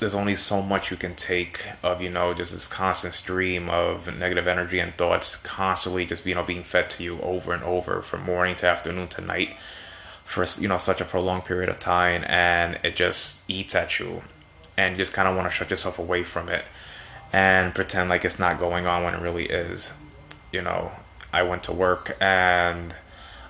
there's 0.00 0.14
only 0.14 0.36
so 0.36 0.62
much 0.62 0.90
you 0.90 0.96
can 0.96 1.14
take 1.14 1.62
of, 1.82 2.02
you 2.02 2.10
know, 2.10 2.34
just 2.34 2.52
this 2.52 2.68
constant 2.68 3.14
stream 3.14 3.68
of 3.68 4.14
negative 4.16 4.46
energy 4.46 4.78
and 4.78 4.96
thoughts 4.96 5.36
constantly 5.36 6.06
just, 6.06 6.24
you 6.26 6.34
know, 6.34 6.42
being 6.42 6.62
fed 6.62 6.90
to 6.90 7.02
you 7.02 7.20
over 7.20 7.52
and 7.52 7.62
over 7.64 8.02
from 8.02 8.22
morning 8.22 8.54
to 8.56 8.66
afternoon 8.66 9.08
to 9.08 9.20
night 9.20 9.56
for 10.24 10.46
you 10.58 10.66
know 10.66 10.76
such 10.76 11.00
a 11.00 11.04
prolonged 11.04 11.44
period 11.44 11.68
of 11.68 11.78
time 11.78 12.24
and 12.26 12.78
it 12.82 12.96
just 12.96 13.42
eats 13.48 13.74
at 13.74 13.98
you 13.98 14.22
and 14.76 14.92
you 14.92 14.96
just 14.96 15.12
kind 15.12 15.28
of 15.28 15.36
want 15.36 15.48
to 15.48 15.54
shut 15.54 15.70
yourself 15.70 15.98
away 15.98 16.24
from 16.24 16.48
it 16.48 16.64
and 17.32 17.74
pretend 17.74 18.08
like 18.08 18.24
it's 18.24 18.38
not 18.38 18.58
going 18.58 18.86
on 18.86 19.04
when 19.04 19.14
it 19.14 19.20
really 19.20 19.46
is. 19.46 19.92
You 20.52 20.62
know 20.62 20.92
i 21.32 21.42
went 21.42 21.64
to 21.64 21.72
work 21.72 22.16
and 22.20 22.94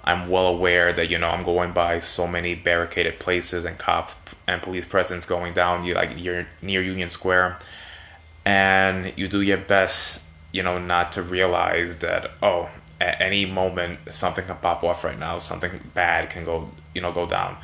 i'm 0.04 0.28
well 0.28 0.46
aware 0.46 0.92
that 0.92 1.10
you 1.10 1.18
know 1.18 1.28
i'm 1.28 1.44
going 1.44 1.72
by 1.72 1.98
so 1.98 2.26
many 2.26 2.54
barricaded 2.54 3.18
places 3.18 3.64
and 3.64 3.78
cops 3.78 4.14
and 4.46 4.62
police 4.62 4.86
presence 4.86 5.26
going 5.26 5.54
down 5.54 5.84
you 5.84 5.94
like 5.94 6.10
you're 6.16 6.46
near 6.62 6.82
union 6.82 7.10
square. 7.10 7.58
And 8.44 9.12
you 9.16 9.28
do 9.28 9.40
your 9.40 9.58
best 9.58 10.22
you 10.52 10.62
know 10.62 10.78
not 10.78 11.12
to 11.12 11.22
realize 11.22 11.98
that 11.98 12.30
oh 12.42 12.68
at 13.00 13.20
any 13.20 13.44
moment 13.44 13.98
something 14.12 14.46
can 14.46 14.56
pop 14.56 14.84
off 14.84 15.02
right 15.02 15.18
now 15.18 15.38
something 15.40 15.80
bad 15.94 16.30
can 16.30 16.44
go 16.44 16.70
you 16.94 17.00
know 17.00 17.12
go 17.12 17.26
down. 17.26 17.56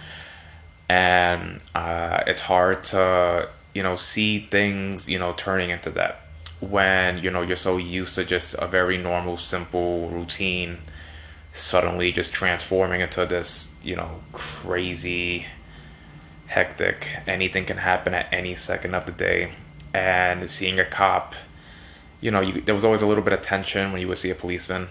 And 0.88 1.62
uh, 1.74 2.24
it's 2.26 2.40
hard 2.40 2.82
to 2.84 3.48
you 3.74 3.82
know 3.82 3.94
see 3.94 4.46
things 4.50 5.08
you 5.08 5.18
know 5.18 5.32
turning 5.32 5.70
into 5.70 5.90
that 5.90 6.22
when 6.60 7.18
you 7.18 7.30
know 7.30 7.42
you're 7.42 7.56
so 7.56 7.76
used 7.76 8.14
to 8.16 8.24
just 8.24 8.54
a 8.58 8.66
very 8.66 8.98
normal 8.98 9.36
simple 9.36 10.08
routine 10.10 10.78
suddenly 11.52 12.12
just 12.12 12.32
transforming 12.32 13.00
into 13.00 13.26
this 13.26 13.74
you 13.82 13.96
know 13.96 14.20
crazy 14.32 15.46
hectic 16.46 17.08
anything 17.26 17.64
can 17.64 17.76
happen 17.76 18.14
at 18.14 18.32
any 18.32 18.54
second 18.54 18.94
of 18.94 19.06
the 19.06 19.12
day. 19.12 19.52
And 19.92 20.48
seeing 20.50 20.78
a 20.78 20.84
cop 20.84 21.34
you 22.20 22.30
know 22.30 22.40
you, 22.40 22.60
there 22.60 22.74
was 22.74 22.84
always 22.84 23.02
a 23.02 23.06
little 23.06 23.24
bit 23.24 23.32
of 23.32 23.42
tension 23.42 23.92
when 23.92 24.00
you 24.00 24.08
would 24.08 24.18
see 24.18 24.30
a 24.30 24.34
policeman. 24.34 24.88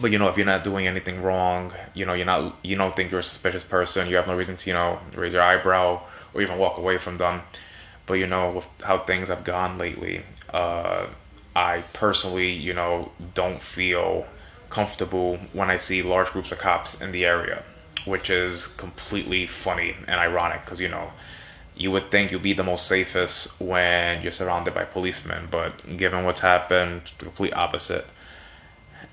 But 0.00 0.12
you 0.12 0.18
know 0.18 0.28
if 0.28 0.36
you're 0.36 0.46
not 0.46 0.64
doing 0.64 0.86
anything 0.86 1.22
wrong 1.22 1.72
you 1.94 2.06
know 2.06 2.14
you're 2.14 2.26
not 2.26 2.56
you 2.62 2.76
don't 2.76 2.94
think 2.94 3.10
you're 3.10 3.20
a 3.20 3.22
suspicious 3.22 3.62
person 3.62 4.08
you 4.08 4.16
have 4.16 4.26
no 4.26 4.36
reason 4.36 4.56
to 4.56 4.70
you 4.70 4.74
know 4.74 4.98
raise 5.14 5.32
your 5.32 5.42
eyebrow 5.42 6.00
or 6.32 6.42
even 6.42 6.58
walk 6.58 6.78
away 6.78 6.98
from 6.98 7.18
them. 7.18 7.42
But 8.06 8.14
you 8.14 8.26
know 8.26 8.52
with 8.52 8.70
how 8.82 8.98
things 8.98 9.28
have 9.28 9.44
gone 9.44 9.76
lately 9.78 10.22
uh, 10.52 11.06
i 11.54 11.82
personally 11.92 12.50
you 12.52 12.74
know 12.74 13.10
don't 13.34 13.60
feel 13.62 14.26
comfortable 14.70 15.38
when 15.52 15.70
i 15.70 15.76
see 15.76 16.02
large 16.02 16.30
groups 16.30 16.50
of 16.52 16.58
cops 16.58 17.00
in 17.00 17.12
the 17.12 17.24
area 17.24 17.62
which 18.04 18.30
is 18.30 18.66
completely 18.66 19.46
funny 19.46 19.94
and 20.06 20.18
ironic 20.20 20.64
because 20.64 20.80
you 20.80 20.88
know 20.88 21.10
you 21.80 21.90
would 21.90 22.10
think 22.10 22.30
you'd 22.30 22.42
be 22.42 22.52
the 22.52 22.62
most 22.62 22.86
safest 22.86 23.58
when 23.58 24.22
you're 24.22 24.32
surrounded 24.32 24.74
by 24.74 24.84
policemen 24.84 25.48
but 25.50 25.96
given 25.96 26.24
what's 26.24 26.40
happened 26.40 27.02
the 27.18 27.24
complete 27.24 27.54
opposite. 27.54 28.06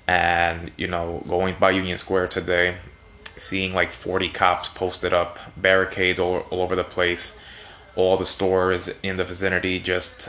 And 0.06 0.70
you 0.76 0.86
know 0.86 1.24
going 1.28 1.56
by 1.58 1.70
union 1.70 1.98
square 1.98 2.28
today 2.28 2.76
seeing 3.36 3.72
like 3.72 3.92
40 3.92 4.28
cops 4.30 4.68
posted 4.68 5.12
up 5.12 5.38
barricades 5.56 6.18
all, 6.18 6.40
all 6.50 6.60
over 6.60 6.76
the 6.76 6.84
place 6.84 7.38
all 7.96 8.16
the 8.16 8.26
stores 8.26 8.90
in 9.02 9.16
the 9.16 9.24
vicinity 9.24 9.80
just 9.80 10.28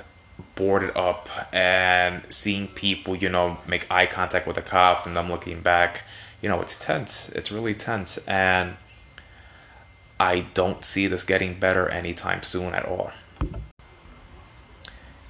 boarded 0.60 0.92
up 0.96 1.30
and 1.54 2.22
seeing 2.30 2.68
people 2.68 3.16
you 3.16 3.30
know 3.30 3.58
make 3.66 3.88
eye 3.89 4.06
contact 4.06 4.46
with 4.46 4.58
the 4.58 4.62
cops 4.62 5.06
and 5.06 5.16
them 5.16 5.32
looking 5.32 5.62
back 5.62 6.04
you 6.42 6.50
know 6.50 6.62
it's 6.62 6.78
tense. 6.78 7.30
It's 7.30 7.51
really 7.51 7.74
tense. 7.74 8.18
And 8.28 8.75
i 10.22 10.42
don't 10.54 10.84
see 10.84 11.08
this 11.08 11.24
getting 11.24 11.58
better 11.58 11.88
anytime 11.89 12.44
soon 12.44 12.74
at 12.74 12.86
all. 12.86 13.12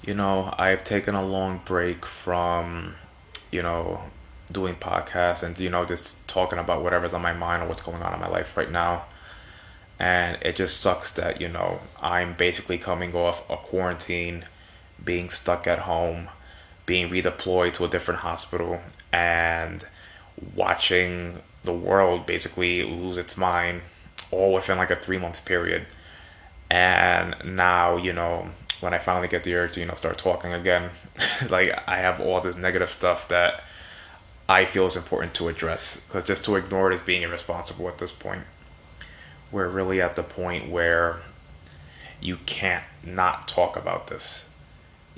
You 0.03 0.13
know 0.15 0.53
i've 0.57 0.83
taken 0.83 1.15
a 1.15 1.23
long 1.23 1.61
break 1.65 2.05
from 2.05 2.95
you 3.51 3.61
know 3.61 4.01
doing 4.51 4.75
podcasts 4.75 5.43
and 5.43 5.59
you 5.59 5.69
know 5.69 5.85
just 5.85 6.27
talking 6.27 6.57
about 6.57 6.81
whatever's 6.81 7.13
on 7.13 7.21
my 7.21 7.33
mind 7.33 7.61
or 7.61 7.67
what's 7.67 7.83
going 7.83 8.01
on 8.01 8.13
in 8.13 8.19
my 8.19 8.27
life 8.27 8.57
right 8.57 8.71
now. 8.71 9.05
And 9.99 10.37
it 10.41 10.55
just 10.55 10.79
sucks 10.79 11.11
that 11.11 11.41
you 11.41 11.49
know 11.49 11.81
i'm 12.01 12.33
basically 12.35 12.77
coming 12.77 13.13
off 13.15 13.47
a 13.49 13.57
quarantine 13.57 14.45
being 15.03 15.29
stuck 15.29 15.67
at 15.67 15.79
home 15.79 16.29
being 16.85 17.09
redeployed 17.09 17.73
to 17.73 17.85
a 17.85 17.87
different 17.87 18.19
hospital 18.21 18.79
and 19.11 19.85
watching 20.55 21.39
the 21.63 21.73
world 21.73 22.25
basically 22.25 22.83
lose 22.83 23.17
its 23.17 23.37
mind 23.37 23.81
all 24.31 24.53
within 24.53 24.77
like 24.77 24.91
a 24.91 24.95
three 24.95 25.17
months 25.17 25.39
period 25.39 25.85
and 26.69 27.35
now 27.43 27.97
you 27.97 28.13
know 28.13 28.47
when 28.79 28.93
i 28.93 28.97
finally 28.99 29.27
get 29.27 29.43
the 29.43 29.53
urge 29.53 29.73
to 29.73 29.79
you 29.79 29.85
know 29.85 29.93
start 29.93 30.17
talking 30.17 30.53
again 30.53 30.89
like 31.49 31.71
i 31.87 31.97
have 31.97 32.19
all 32.19 32.39
this 32.41 32.55
negative 32.55 32.91
stuff 32.91 33.27
that 33.27 33.63
I 34.49 34.65
feel 34.65 34.87
is 34.87 34.95
important 34.95 35.35
to 35.35 35.47
address 35.47 36.01
because 36.07 36.23
just 36.23 36.43
to 36.45 36.55
ignore 36.55 36.91
it 36.91 36.95
is 36.95 37.01
being 37.01 37.21
irresponsible 37.21 37.87
at 37.87 37.99
this 37.99 38.11
point. 38.11 38.41
We're 39.51 39.69
really 39.69 40.01
at 40.01 40.15
the 40.15 40.23
point 40.23 40.71
where 40.71 41.19
you 42.19 42.37
can't 42.47 42.83
not 43.03 43.47
talk 43.47 43.77
about 43.77 44.07
this. 44.07 44.48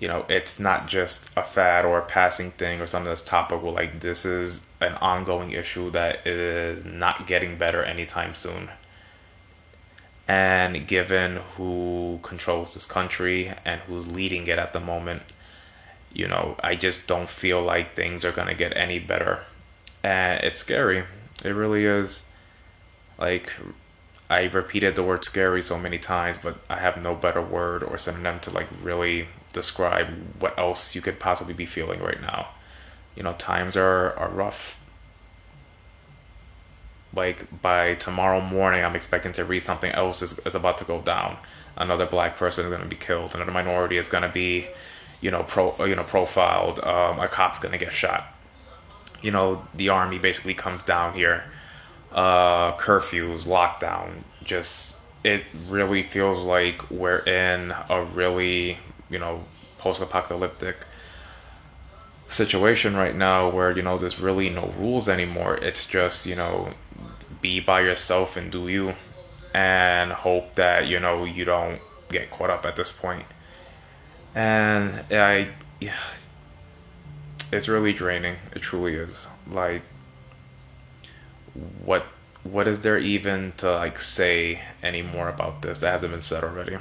You 0.01 0.07
know, 0.07 0.25
it's 0.27 0.59
not 0.59 0.87
just 0.87 1.29
a 1.37 1.43
fad 1.43 1.85
or 1.85 1.99
a 1.99 2.05
passing 2.05 2.49
thing 2.51 2.81
or 2.81 2.87
something 2.87 3.07
that's 3.07 3.21
topical. 3.21 3.71
Like, 3.71 3.99
this 3.99 4.25
is 4.25 4.63
an 4.79 4.95
ongoing 4.95 5.51
issue 5.51 5.91
that 5.91 6.25
is 6.25 6.83
not 6.85 7.27
getting 7.27 7.55
better 7.55 7.83
anytime 7.83 8.33
soon. 8.33 8.71
And 10.27 10.87
given 10.87 11.37
who 11.55 12.19
controls 12.23 12.73
this 12.73 12.87
country 12.87 13.53
and 13.63 13.79
who's 13.81 14.07
leading 14.07 14.47
it 14.47 14.57
at 14.57 14.73
the 14.73 14.79
moment, 14.79 15.21
you 16.11 16.27
know, 16.27 16.55
I 16.63 16.75
just 16.75 17.05
don't 17.05 17.29
feel 17.29 17.61
like 17.61 17.95
things 17.95 18.25
are 18.25 18.31
gonna 18.31 18.55
get 18.55 18.75
any 18.75 18.97
better. 18.97 19.43
And 20.03 20.43
it's 20.43 20.57
scary. 20.57 21.03
It 21.43 21.49
really 21.49 21.85
is. 21.85 22.25
Like, 23.19 23.53
I 24.31 24.45
repeated 24.45 24.95
the 24.95 25.03
word 25.03 25.23
scary 25.23 25.61
so 25.61 25.77
many 25.77 25.99
times, 25.99 26.39
but 26.41 26.57
I 26.69 26.77
have 26.77 27.03
no 27.03 27.13
better 27.13 27.41
word 27.41 27.83
or 27.83 27.97
synonym 27.97 28.39
to 28.39 28.49
like 28.49 28.67
really 28.81 29.27
describe 29.53 30.07
what 30.39 30.57
else 30.57 30.95
you 30.95 31.01
could 31.01 31.19
possibly 31.19 31.53
be 31.53 31.65
feeling 31.65 32.01
right 32.01 32.21
now. 32.21 32.49
You 33.15 33.23
know, 33.23 33.33
times 33.33 33.75
are, 33.75 34.17
are 34.17 34.29
rough. 34.29 34.79
Like 37.13 37.61
by 37.61 37.95
tomorrow 37.95 38.39
morning, 38.39 38.85
I'm 38.85 38.95
expecting 38.95 39.33
to 39.33 39.43
read 39.43 39.61
something 39.61 39.91
else 39.91 40.21
is, 40.21 40.39
is 40.39 40.55
about 40.55 40.77
to 40.77 40.85
go 40.85 41.01
down. 41.01 41.37
Another 41.75 42.05
black 42.05 42.37
person 42.37 42.65
is 42.65 42.69
going 42.69 42.81
to 42.81 42.87
be 42.87 42.95
killed. 42.95 43.35
Another 43.35 43.51
minority 43.51 43.97
is 43.97 44.07
going 44.07 44.23
to 44.23 44.29
be 44.29 44.67
you 45.21 45.29
know, 45.29 45.43
pro, 45.43 45.85
you 45.85 45.95
know, 45.95 46.03
profiled, 46.03 46.79
um, 46.83 47.19
a 47.19 47.27
cop's 47.27 47.59
gonna 47.59 47.77
get 47.77 47.93
shot. 47.93 48.35
You 49.21 49.31
know, 49.31 49.65
the 49.75 49.89
army 49.89 50.17
basically 50.17 50.55
comes 50.55 50.81
down 50.81 51.13
here, 51.13 51.43
uh, 52.11 52.75
curfews, 52.77 53.45
lockdown. 53.45 54.23
Just 54.43 54.97
it 55.23 55.43
really 55.67 56.01
feels 56.01 56.43
like 56.43 56.89
we're 56.89 57.19
in 57.19 57.71
a 57.89 58.03
really, 58.03 58.79
you 59.11 59.19
know, 59.19 59.43
post-apocalyptic 59.77 60.77
situation 62.25 62.95
right 62.95 63.15
now 63.15 63.49
where 63.49 63.75
you 63.75 63.81
know 63.83 63.97
there's 63.97 64.19
really 64.19 64.49
no 64.49 64.73
rules 64.79 65.07
anymore. 65.09 65.57
It's 65.57 65.85
just 65.85 66.25
you 66.25 66.35
know, 66.35 66.73
be 67.41 67.59
by 67.59 67.81
yourself 67.81 68.37
and 68.37 68.51
do 68.51 68.67
you, 68.67 68.95
and 69.53 70.11
hope 70.11 70.55
that 70.55 70.87
you 70.87 70.99
know 70.99 71.25
you 71.25 71.45
don't 71.45 71.79
get 72.09 72.31
caught 72.31 72.49
up 72.49 72.65
at 72.65 72.75
this 72.75 72.91
point 72.91 73.25
and 74.35 75.03
I, 75.11 75.49
yeah, 75.79 75.97
it's 77.51 77.67
really 77.67 77.93
draining. 77.93 78.37
It 78.55 78.61
truly 78.61 78.95
is. 78.95 79.27
Like, 79.47 79.83
what 81.83 82.05
what 82.43 82.67
is 82.67 82.79
there 82.79 82.97
even 82.97 83.53
to 83.57 83.71
like 83.73 83.99
say 83.99 84.61
anymore 84.81 85.29
about 85.29 85.61
this 85.61 85.79
that 85.79 85.91
hasn't 85.91 86.11
been 86.11 86.21
said 86.21 86.43
already? 86.43 86.77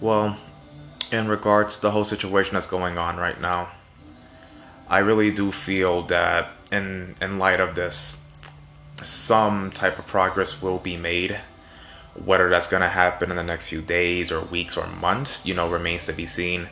Well, 0.00 0.36
in 1.12 1.28
regards 1.28 1.76
to 1.76 1.82
the 1.82 1.90
whole 1.90 2.04
situation 2.04 2.54
that's 2.54 2.66
going 2.66 2.98
on 2.98 3.16
right 3.16 3.40
now, 3.40 3.68
I 4.88 4.98
really 4.98 5.30
do 5.30 5.52
feel 5.52 6.02
that 6.06 6.50
in 6.72 7.16
in 7.20 7.38
light 7.38 7.60
of 7.60 7.74
this, 7.74 8.20
some 9.02 9.70
type 9.70 9.98
of 9.98 10.06
progress 10.06 10.62
will 10.62 10.78
be 10.78 10.96
made 10.96 11.40
whether 12.24 12.48
that's 12.48 12.68
going 12.68 12.82
to 12.82 12.88
happen 12.88 13.30
in 13.30 13.36
the 13.36 13.42
next 13.42 13.66
few 13.66 13.82
days 13.82 14.32
or 14.32 14.40
weeks 14.40 14.76
or 14.76 14.86
months, 14.86 15.46
you 15.46 15.54
know, 15.54 15.68
remains 15.68 16.06
to 16.06 16.12
be 16.12 16.26
seen. 16.26 16.68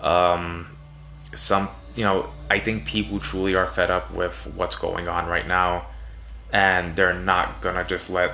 Um, 0.00 0.76
some, 1.34 1.68
you 1.94 2.04
know, 2.04 2.30
I 2.48 2.60
think 2.60 2.86
people 2.86 3.20
truly 3.20 3.54
are 3.54 3.66
fed 3.66 3.90
up 3.90 4.12
with 4.12 4.34
what's 4.54 4.76
going 4.76 5.08
on 5.08 5.26
right 5.26 5.46
now, 5.46 5.86
and 6.52 6.96
they're 6.96 7.18
not 7.18 7.60
gonna 7.60 7.84
just 7.84 8.10
let 8.10 8.32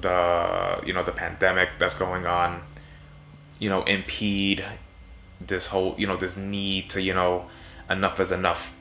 the, 0.00 0.80
you 0.86 0.92
know, 0.92 1.02
the 1.02 1.12
pandemic 1.12 1.70
that's 1.78 1.94
going 1.94 2.26
on, 2.26 2.62
you 3.60 3.68
know, 3.68 3.84
impede 3.84 4.64
this 5.40 5.68
whole, 5.68 5.94
you 5.96 6.06
know, 6.08 6.16
this 6.16 6.36
need 6.36 6.90
to, 6.90 7.00
you 7.00 7.14
know, 7.14 7.48
enough 7.88 8.18
is 8.18 8.32
enough. 8.32 8.74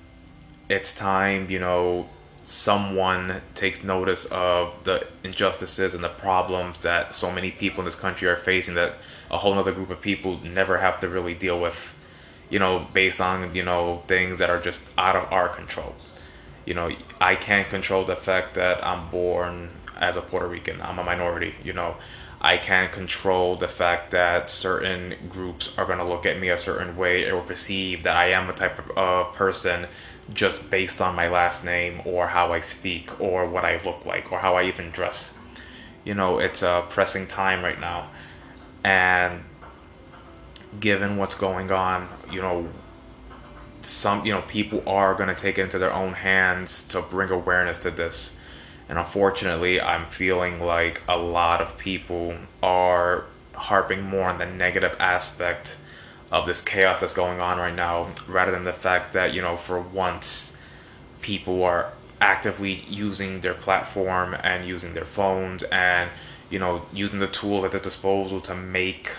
It's 0.68 0.96
time, 0.96 1.52
you 1.52 1.60
know, 1.60 2.10
someone 2.42 3.42
takes 3.54 3.84
notice 3.84 4.26
of 4.26 4.74
the 4.86 5.06
injustices 5.24 5.94
and 5.94 6.04
the 6.04 6.10
problems 6.10 6.80
that 6.80 7.14
so 7.14 7.32
many 7.32 7.52
people 7.52 7.82
in 7.82 7.86
this 7.86 7.96
country 7.96 8.28
are 8.28 8.36
facing 8.36 8.74
that 8.74 8.96
a 9.30 9.38
whole 9.38 9.54
other 9.54 9.72
group 9.72 9.92
of 9.92 10.02
people 10.02 10.40
never 10.40 10.80
have 10.80 11.00
to 11.00 11.08
really 11.08 11.36
deal 11.36 11.60
with 11.60 11.94
you 12.50 12.58
know 12.58 12.88
based 12.92 13.22
on 13.22 13.54
you 13.54 13.62
know 13.62 14.02
things 14.08 14.40
that 14.40 14.50
are 14.50 14.60
just 14.60 14.82
out 14.98 15.16
of 15.16 15.32
our 15.32 15.48
control 15.48 15.94
you 16.66 16.74
know 16.74 16.90
i 17.22 17.36
can't 17.36 17.70
control 17.70 18.04
the 18.04 18.16
fact 18.16 18.56
that 18.56 18.84
i'm 18.84 19.12
born 19.12 19.70
as 20.00 20.16
a 20.16 20.22
Puerto 20.22 20.48
Rican. 20.48 20.82
I'm 20.82 20.98
a 20.98 21.04
minority, 21.04 21.54
you 21.64 21.74
know. 21.74 21.96
I 22.42 22.58
can't 22.58 22.92
control 22.92 23.58
the 23.58 23.68
fact 23.68 24.12
that 24.12 24.50
certain 24.50 25.16
groups 25.30 25.78
are 25.78 25.86
going 25.86 25.98
to 25.98 26.06
look 26.06 26.26
at 26.26 26.40
me 26.40 26.50
a 26.50 26.58
certain 26.58 26.96
way 26.96 27.30
or 27.30 27.42
perceive 27.42 28.04
that 28.04 28.16
I 28.16 28.32
am 28.32 28.50
a 28.50 28.54
type 28.54 28.80
of 28.80 28.98
uh, 28.98 29.24
person 29.32 29.88
just 30.34 30.70
based 30.70 31.02
on 31.02 31.16
my 31.16 31.28
last 31.28 31.66
name 31.66 32.02
or 32.06 32.28
how 32.28 32.54
I 32.54 32.62
speak 32.62 33.20
or 33.20 33.46
what 33.46 33.66
I 33.66 33.82
look 33.84 34.06
like 34.06 34.32
or 34.32 34.40
how 34.40 34.56
I 34.56 34.64
even 34.66 34.92
dress. 34.92 35.38
You 36.06 36.14
know, 36.14 36.40
it's 36.40 36.62
a 36.62 36.86
pressing 36.90 37.28
time 37.28 37.64
right 37.64 37.80
now. 37.80 38.10
And 38.86 39.44
given 40.80 41.18
what's 41.18 41.36
going 41.36 41.72
on, 41.72 42.08
you 42.32 42.42
know, 42.42 42.70
some, 43.82 44.26
you 44.26 44.34
know, 44.34 44.42
people 44.44 44.82
are 44.88 45.14
going 45.14 45.34
to 45.34 45.40
take 45.40 45.58
it 45.58 45.64
into 45.64 45.78
their 45.78 45.94
own 45.94 46.14
hands 46.14 46.88
to 46.88 47.02
bring 47.02 47.32
awareness 47.32 47.80
to 47.80 47.92
this 47.92 48.39
and 48.90 48.98
unfortunately, 48.98 49.80
I'm 49.80 50.08
feeling 50.08 50.60
like 50.60 51.02
a 51.08 51.18
lot 51.18 51.62
of 51.62 51.78
people 51.78 52.36
are 52.64 53.26
harping 53.54 54.02
more 54.02 54.28
on 54.28 54.40
the 54.40 54.48
negative 54.48 54.96
aspect 55.00 55.78
of 56.32 56.48
this 56.48 56.62
chaos 56.62 57.00
that's 57.00 57.14
going 57.14 57.40
on 57.40 57.60
right 57.60 57.76
now 57.76 58.10
rather 58.28 58.52
than 58.52 58.64
the 58.64 58.74
fact 58.74 59.14
that, 59.14 59.34
you 59.34 59.42
know, 59.42 59.56
for 59.56 59.80
once 59.80 60.58
people 61.22 61.64
are 61.64 61.94
actively 62.20 62.84
using 62.88 63.42
their 63.42 63.54
platform 63.54 64.36
and 64.44 64.68
using 64.68 64.96
their 64.96 65.06
phones 65.06 65.62
and, 65.64 66.10
you 66.50 66.58
know, 66.58 66.84
using 66.92 67.20
the 67.20 67.28
tools 67.28 67.64
at 67.64 67.72
their 67.72 67.80
disposal 67.80 68.42
to 68.42 68.56
make 68.56 69.12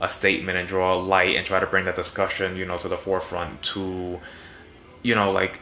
a 0.00 0.08
statement 0.08 0.56
and 0.56 0.68
draw 0.68 0.94
a 0.94 1.00
light 1.00 1.34
and 1.34 1.44
try 1.44 1.58
to 1.58 1.66
bring 1.66 1.84
that 1.84 1.96
discussion, 1.96 2.56
you 2.56 2.64
know, 2.64 2.78
to 2.78 2.88
the 2.88 2.96
forefront 2.96 3.60
to, 3.62 4.20
you 5.02 5.14
know, 5.16 5.32
like 5.32 5.58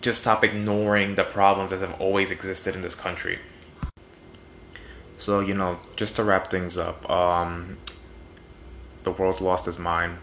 just 0.00 0.20
stop 0.20 0.44
ignoring 0.44 1.14
the 1.14 1.24
problems 1.24 1.70
that 1.70 1.80
have 1.80 2.00
always 2.00 2.30
existed 2.30 2.74
in 2.74 2.82
this 2.82 2.94
country. 2.94 3.38
So, 5.18 5.40
you 5.40 5.54
know, 5.54 5.78
just 5.96 6.16
to 6.16 6.24
wrap 6.24 6.50
things 6.50 6.78
up, 6.78 7.08
um, 7.10 7.78
the 9.02 9.10
world's 9.10 9.40
lost 9.40 9.66
its 9.66 9.78
mind. 9.78 10.18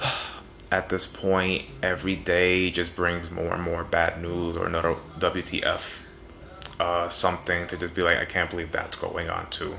At 0.70 0.88
this 0.88 1.06
point, 1.06 1.64
every 1.82 2.16
day 2.16 2.70
just 2.70 2.96
brings 2.96 3.30
more 3.30 3.54
and 3.54 3.62
more 3.62 3.84
bad 3.84 4.20
news 4.20 4.56
or 4.56 4.66
another 4.66 4.96
WTF. 5.18 5.82
Uh, 6.78 7.08
something 7.08 7.66
to 7.68 7.76
just 7.76 7.94
be 7.94 8.02
like, 8.02 8.18
I 8.18 8.24
can't 8.24 8.50
believe 8.50 8.72
that's 8.72 8.96
going 8.96 9.30
on 9.30 9.48
too. 9.50 9.78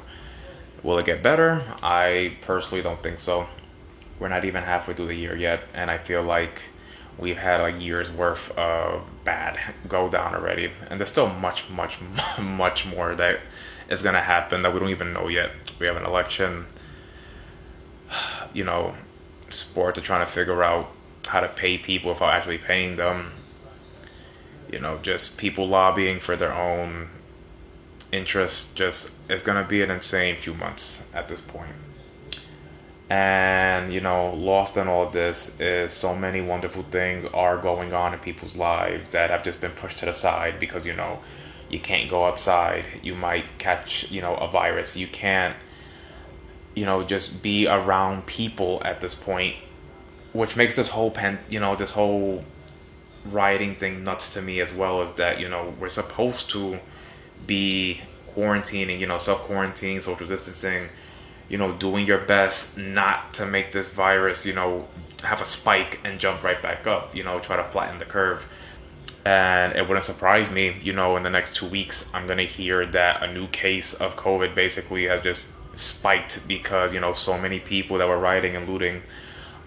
Will 0.82 0.98
it 0.98 1.06
get 1.06 1.22
better? 1.22 1.63
I 1.84 2.38
personally 2.42 2.82
don't 2.82 3.04
think 3.04 3.20
so. 3.20 3.48
We're 4.18 4.30
not 4.30 4.46
even 4.46 4.63
halfway 4.63 4.94
through 4.94 5.08
the 5.08 5.16
year 5.16 5.36
yet, 5.36 5.63
and 5.74 5.92
I 5.92 5.98
feel 5.98 6.24
like 6.24 6.62
we've 7.17 7.38
had 7.38 7.62
like 7.62 7.81
years 7.81 8.12
worth 8.12 8.55
of 8.57 9.03
bad 9.24 9.59
go 9.88 10.09
down 10.09 10.36
already. 10.36 10.71
And 10.89 11.00
there's 11.00 11.09
still 11.09 11.29
much 11.29 11.69
much 11.69 12.00
much 12.39 12.86
more 12.86 13.15
that 13.15 13.39
is 13.89 14.01
going 14.01 14.15
to 14.15 14.21
happen 14.21 14.62
that 14.62 14.74
we 14.74 14.79
don't 14.79 14.89
even 14.89 15.13
know 15.13 15.27
yet. 15.27 15.51
We 15.79 15.88
have 15.88 15.97
an 15.97 16.05
election 16.05 16.65
you 18.53 18.63
know 18.63 18.95
sports 19.50 19.97
are 19.97 20.01
trying 20.01 20.25
to 20.25 20.31
figure 20.31 20.63
out 20.63 20.89
how 21.25 21.41
to 21.41 21.47
pay 21.47 21.77
people 21.77 22.09
without 22.09 22.33
actually 22.33 22.57
paying 22.57 22.95
them. 22.95 23.31
You 24.71 24.79
know 24.79 25.00
just 25.01 25.38
people 25.38 25.67
lobbying 25.67 26.19
for 26.19 26.36
their 26.36 26.53
own 26.53 27.09
interests 28.12 28.74
just 28.74 29.12
it's 29.29 29.41
going 29.41 29.62
to 29.62 29.67
be 29.67 29.81
an 29.81 29.91
insane 29.91 30.38
few 30.38 30.53
months 30.53 31.09
at 31.13 31.27
this 31.27 31.41
point 31.41 31.75
and 33.09 33.93
you 33.93 34.01
know 34.01 34.33
lost 34.33 34.75
in 34.75 34.87
all 34.87 35.07
of 35.07 35.13
this 35.13 35.57
is 35.61 35.93
so 35.93 36.13
many 36.13 36.41
wonderful 36.41 36.83
things 36.83 37.25
are 37.33 37.57
going 37.57 37.93
on 37.93 38.13
in 38.13 38.19
people's 38.19 38.57
lives 38.57 39.09
that 39.09 39.29
have 39.29 39.43
just 39.43 39.61
been 39.61 39.71
pushed 39.71 39.97
to 39.99 40.05
the 40.05 40.13
side 40.13 40.59
because 40.59 40.85
you 40.85 40.93
know 40.93 41.19
you 41.69 41.79
can't 41.79 42.09
go 42.09 42.25
outside. 42.25 42.85
You 43.01 43.15
might 43.15 43.45
catch 43.57 44.09
you 44.09 44.21
know 44.21 44.35
a 44.35 44.49
virus. 44.49 44.95
You 44.97 45.07
can't 45.07 45.55
you 46.75 46.85
know 46.85 47.03
just 47.03 47.41
be 47.41 47.67
around 47.67 48.25
people 48.27 48.81
at 48.85 49.01
this 49.01 49.15
point 49.15 49.55
which 50.33 50.55
makes 50.55 50.75
this 50.75 50.89
whole 50.89 51.09
pen 51.09 51.39
you 51.50 51.59
know 51.59 51.75
this 51.75 51.91
whole 51.91 52.43
rioting 53.25 53.75
thing 53.75 54.03
nuts 54.03 54.33
to 54.33 54.41
me 54.41 54.61
as 54.61 54.72
well 54.72 55.01
as 55.01 55.13
that 55.15 55.39
you 55.39 55.50
know 55.50 55.74
we're 55.79 55.89
supposed 55.89 56.51
to 56.51 56.79
be 57.48 58.00
quarantining 58.35 59.00
you 59.00 59.07
know 59.07 59.17
self 59.17 59.41
quarantine 59.41 60.00
social 60.00 60.27
distancing 60.27 60.87
you 61.50 61.57
know, 61.57 61.74
doing 61.74 62.05
your 62.05 62.20
best 62.20 62.77
not 62.77 63.33
to 63.36 63.46
make 63.46 63.72
this 63.72 63.88
virus, 63.88 64.46
you 64.46 64.53
know, 64.53 64.88
have 65.24 65.42
a 65.42 65.46
spike 65.46 66.00
and 66.03 66.20
jump 66.20 66.44
right 66.44 66.62
back 66.62 66.86
up, 66.88 67.16
you 67.16 67.24
know, 67.24 67.40
try 67.40 67.55
to 67.55 67.64
flatten 67.66 67.98
the 67.98 68.05
curve. 68.05 68.48
And 69.25 69.75
it 69.75 69.88
wouldn't 69.88 70.05
surprise 70.05 70.50
me, 70.50 70.77
you 70.81 70.94
know, 70.94 71.18
in 71.18 71.24
the 71.24 71.29
next 71.29 71.55
two 71.55 71.68
weeks, 71.68 72.10
I'm 72.14 72.27
going 72.27 72.38
to 72.38 72.46
hear 72.46 72.86
that 72.86 73.24
a 73.24 73.33
new 73.33 73.48
case 73.48 73.94
of 73.94 74.16
COVID 74.16 74.55
basically 74.55 75.05
has 75.05 75.22
just 75.22 75.51
spiked 75.74 76.48
because, 76.48 76.94
you 76.94 77.00
know, 77.00 77.14
so 77.14 77.38
many 77.38 77.60
people 77.60 77.98
that 77.98 78.07
were 78.07 78.18
rioting 78.18 78.55
and 78.55 78.68
looting 78.70 79.01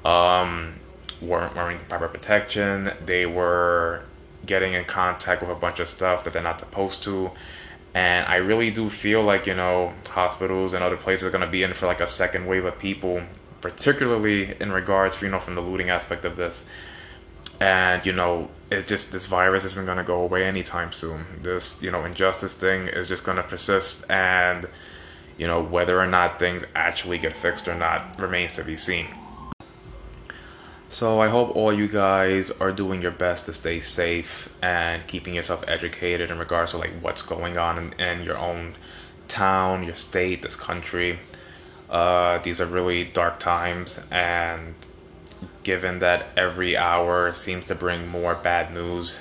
um, 0.04 0.74
weren't 1.20 1.54
wearing 1.54 1.78
proper 1.78 2.08
protection. 2.08 2.90
They 3.04 3.26
were 3.26 4.04
getting 4.46 4.72
in 4.72 4.84
contact 4.84 5.42
with 5.42 5.50
a 5.50 5.54
bunch 5.54 5.80
of 5.80 5.88
stuff 5.88 6.24
that 6.24 6.32
they're 6.32 6.42
not 6.42 6.60
supposed 6.60 7.02
to 7.02 7.30
and 7.94 8.26
I 8.26 8.36
really 8.36 8.70
do 8.70 8.88
feel 8.88 9.22
like, 9.22 9.46
you 9.46 9.54
know, 9.54 9.92
hospitals 10.08 10.74
and 10.74 10.84
other 10.84 10.96
places 10.96 11.24
are 11.24 11.30
going 11.30 11.44
to 11.44 11.50
be 11.50 11.62
in 11.62 11.72
for 11.72 11.86
like 11.86 12.00
a 12.00 12.06
second 12.06 12.46
wave 12.46 12.64
of 12.64 12.78
people, 12.78 13.22
particularly 13.60 14.54
in 14.60 14.70
regards, 14.70 15.20
you 15.20 15.28
know, 15.28 15.40
from 15.40 15.56
the 15.56 15.60
looting 15.60 15.90
aspect 15.90 16.24
of 16.24 16.36
this. 16.36 16.68
And, 17.60 18.06
you 18.06 18.12
know, 18.12 18.48
it's 18.70 18.88
just 18.88 19.12
this 19.12 19.26
virus 19.26 19.64
isn't 19.64 19.86
going 19.86 19.98
to 19.98 20.04
go 20.04 20.22
away 20.22 20.44
anytime 20.44 20.92
soon. 20.92 21.26
This, 21.42 21.82
you 21.82 21.90
know, 21.90 22.04
injustice 22.04 22.54
thing 22.54 22.86
is 22.86 23.08
just 23.08 23.24
going 23.24 23.36
to 23.36 23.42
persist. 23.42 24.08
And, 24.08 24.66
you 25.36 25.46
know, 25.46 25.62
whether 25.62 26.00
or 26.00 26.06
not 26.06 26.38
things 26.38 26.64
actually 26.74 27.18
get 27.18 27.36
fixed 27.36 27.66
or 27.66 27.74
not 27.74 28.18
remains 28.20 28.54
to 28.54 28.64
be 28.64 28.76
seen. 28.76 29.08
So 30.92 31.20
I 31.20 31.28
hope 31.28 31.54
all 31.54 31.72
you 31.72 31.86
guys 31.86 32.50
are 32.50 32.72
doing 32.72 33.00
your 33.00 33.12
best 33.12 33.46
to 33.46 33.52
stay 33.52 33.78
safe 33.78 34.48
and 34.60 35.06
keeping 35.06 35.34
yourself 35.34 35.62
educated 35.68 36.32
in 36.32 36.38
regards 36.40 36.72
to 36.72 36.78
like 36.78 36.90
what's 37.00 37.22
going 37.22 37.56
on 37.56 37.78
in, 37.78 38.00
in 38.00 38.24
your 38.24 38.36
own 38.36 38.74
town, 39.28 39.84
your 39.84 39.94
state, 39.94 40.42
this 40.42 40.56
country. 40.56 41.20
Uh, 41.88 42.38
these 42.38 42.60
are 42.60 42.66
really 42.66 43.04
dark 43.04 43.38
times, 43.38 44.00
and 44.10 44.74
given 45.62 46.00
that 46.00 46.26
every 46.36 46.76
hour 46.76 47.32
seems 47.34 47.66
to 47.66 47.76
bring 47.76 48.08
more 48.08 48.34
bad 48.34 48.74
news, 48.74 49.16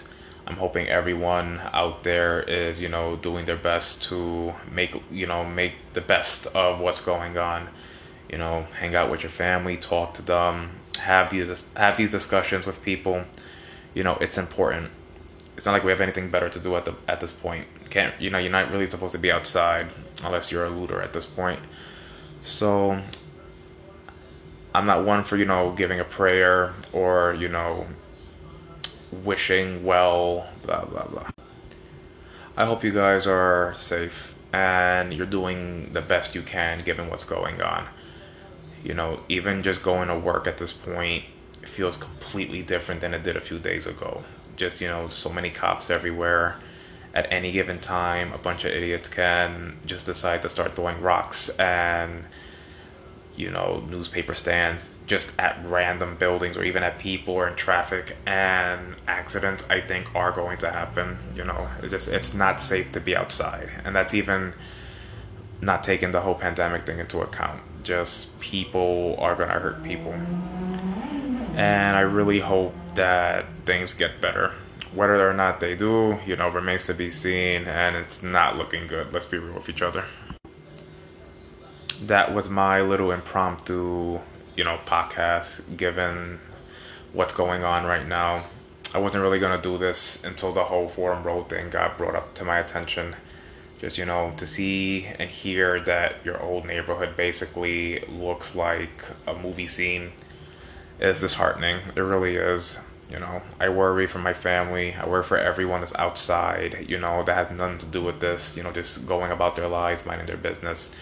I'm 0.47 0.55
hoping 0.55 0.88
everyone 0.88 1.62
out 1.71 2.03
there 2.03 2.41
is, 2.41 2.82
you 2.82 2.89
know, 2.89 3.15
doing 3.15 3.45
their 3.45 3.58
best 3.58 4.01
to 4.05 4.55
make, 4.71 4.95
you 5.12 5.27
know, 5.27 5.45
make 5.45 5.73
the 5.93 6.01
best 6.01 6.47
of 6.47 6.79
what's 6.79 7.01
going 7.01 7.38
on. 7.38 7.69
You 8.27 8.39
know, 8.39 8.65
hang 8.79 8.95
out 8.95 9.12
with 9.12 9.21
your 9.21 9.32
family, 9.32 9.77
talk 9.77 10.15
to 10.15 10.21
them, 10.23 10.79
have 10.99 11.29
these 11.29 11.71
have 11.75 11.97
these 11.97 12.12
discussions 12.12 12.65
with 12.65 12.81
people. 12.81 13.23
You 13.93 14.03
know, 14.03 14.17
it's 14.21 14.38
important. 14.38 14.91
It's 15.57 15.65
not 15.65 15.73
like 15.73 15.83
we 15.83 15.91
have 15.91 16.01
anything 16.01 16.29
better 16.29 16.49
to 16.49 16.59
do 16.59 16.75
at 16.75 16.85
the 16.85 16.95
at 17.07 17.19
this 17.19 17.31
point. 17.31 17.67
Can't 17.89 18.19
you 18.21 18.29
know? 18.29 18.38
You're 18.38 18.51
not 18.51 18.71
really 18.71 18.89
supposed 18.89 19.13
to 19.13 19.19
be 19.19 19.31
outside 19.31 19.88
unless 20.23 20.51
you're 20.51 20.65
a 20.65 20.69
looter 20.69 21.01
at 21.01 21.13
this 21.13 21.25
point. 21.25 21.59
So 22.43 23.01
I'm 24.73 24.85
not 24.85 25.05
one 25.05 25.23
for 25.23 25.38
you 25.38 25.45
know 25.45 25.73
giving 25.73 25.99
a 25.99 26.05
prayer 26.05 26.73
or 26.93 27.33
you 27.33 27.49
know 27.49 27.88
wishing 29.12 29.83
well 29.83 30.47
blah 30.63 30.85
blah 30.85 31.07
blah. 31.07 31.29
I 32.55 32.65
hope 32.65 32.83
you 32.83 32.91
guys 32.91 33.25
are 33.25 33.73
safe 33.75 34.35
and 34.51 35.13
you're 35.13 35.25
doing 35.25 35.93
the 35.93 36.01
best 36.01 36.35
you 36.35 36.41
can 36.41 36.79
given 36.79 37.09
what's 37.09 37.23
going 37.23 37.62
on 37.62 37.88
you 38.84 38.94
know, 38.94 39.22
even 39.30 39.63
just 39.63 39.84
going 39.84 40.08
to 40.08 40.18
work 40.18 40.48
at 40.48 40.58
this 40.58 40.72
point 40.72 41.24
feels 41.63 41.98
completely 41.98 42.62
different 42.62 43.02
than 43.02 43.13
it 43.13 43.24
did 43.24 43.36
a 43.36 43.42
few 43.42 43.60
days 43.60 43.88
ago. 43.88 44.24
Just, 44.56 44.82
you 44.82 44.88
know, 44.88 45.08
so 45.08 45.30
many 45.30 45.50
cops 45.50 45.89
everywhere. 45.89 46.60
At 47.13 47.32
any 47.32 47.52
given 47.52 47.80
time, 47.80 48.34
a 48.34 48.38
bunch 48.38 48.65
of 48.65 48.72
idiots 48.72 49.10
can 49.10 49.80
just 49.86 50.06
decide 50.06 50.42
to 50.44 50.50
start 50.50 50.76
throwing 50.76 51.02
rocks 51.02 51.50
and, 51.58 52.24
you 53.36 53.50
know, 53.50 53.84
newspaper 53.89 54.34
stands 54.36 54.88
just 55.08 55.32
at 55.39 55.60
random 55.65 56.18
buildings 56.18 56.56
or 56.56 56.63
even 56.63 56.84
at 56.84 57.00
people 57.00 57.34
or 57.34 57.48
in 57.48 57.56
traffic. 57.56 58.15
And 58.28 58.96
accidents, 59.08 59.63
I 59.70 59.82
think, 59.82 60.13
are 60.13 60.32
going 60.32 60.60
to 60.60 60.70
happen. 60.70 61.18
You 61.36 61.46
know, 61.46 61.68
it's 61.82 61.89
just, 61.89 62.10
it's 62.10 62.34
not 62.34 62.62
safe 62.62 62.92
to 62.92 63.00
be 63.00 63.15
outside. 63.15 63.70
And 63.84 63.96
that's 63.96 64.13
even 64.13 64.54
not 65.62 65.84
taking 65.84 66.12
the 66.12 66.22
whole 66.22 66.36
pandemic 66.36 66.86
thing 66.86 67.00
into 67.00 67.19
account 67.19 67.62
just 67.84 68.39
people 68.39 69.15
are 69.19 69.36
going 69.36 69.50
to 69.50 69.56
hurt 69.56 69.84
people. 69.84 70.13
And 71.56 71.95
I 71.95 72.02
really 72.02 72.39
hope 72.39 72.74
that 72.95 73.45
things 73.65 73.93
get 73.93 74.22
better. 74.22 74.54
Whether 74.93 75.30
or 75.30 75.34
not 75.34 75.60
they 75.60 75.76
do, 75.76 76.19
you 76.26 76.36
know, 76.36 76.50
remains 76.50 76.86
to 76.86 76.93
be 76.93 77.12
seen, 77.12 77.67
and 77.67 77.95
it's 77.95 78.24
not 78.24 78.58
looking 78.58 78.88
good. 78.88 79.13
Let's 79.13 79.26
be 79.26 79.38
real 79.38 79.56
with 79.56 79.69
each 79.69 79.82
other. 79.82 80.06
That 82.04 82.34
was 82.34 82.50
my 82.50 82.82
little 82.82 83.12
impromptu, 83.12 84.19
you 84.56 84.63
know, 84.63 84.80
podcast 84.86 85.78
given 85.78 86.39
what's 87.13 87.34
going 87.34 87.63
on 87.63 87.86
right 87.86 88.08
now. 88.08 88.45
I 88.93 89.00
wasn't 89.00 89.22
really 89.22 89.38
going 89.39 89.56
to 89.56 89.62
do 89.62 89.78
this 89.78 90.24
until 90.24 90.52
the 90.52 90.63
whole 90.63 90.89
Fordham 90.89 91.24
Road 91.24 91.50
thing 91.50 91.69
got 91.69 91.98
brought 91.98 92.15
up 92.15 92.34
to 92.36 92.45
my 92.45 92.60
attention 92.60 93.15
just 93.80 93.98
you 93.98 94.06
know 94.06 94.34
to 94.38 94.46
see 94.46 95.06
and 95.18 95.30
hear 95.30 95.80
that 95.82 96.24
your 96.26 96.42
old 96.42 96.65
neighborhood 96.65 97.15
basically 97.15 98.00
looks 98.08 98.56
like 98.56 99.04
a 99.28 99.34
movie 99.34 99.68
scene 99.68 100.12
is 101.00 101.22
disheartening. 101.22 101.82
It 101.96 102.02
really 102.02 102.36
is 102.36 102.78
you 103.10 103.20
know. 103.20 103.42
I 103.60 103.70
worry 103.70 104.06
for 104.06 104.20
my 104.20 104.34
family. 104.34 104.94
I 104.94 105.08
worry 105.08 105.24
for 105.24 105.38
everyone 105.38 105.80
that's 105.80 105.96
outside 105.96 106.86
you 106.88 107.00
know 107.00 107.24
that 107.24 107.36
has 107.36 107.58
nothing 107.58 107.80
to 107.80 107.86
do 107.86 108.04
with 108.04 108.20
this 108.20 108.58
you 108.58 108.63
know 108.63 108.72
just 108.72 109.08
going 109.08 109.32
about 109.32 109.56
their 109.56 109.68
lives 109.68 110.06
minding 110.06 110.28
their 110.28 110.38
business 110.38 110.94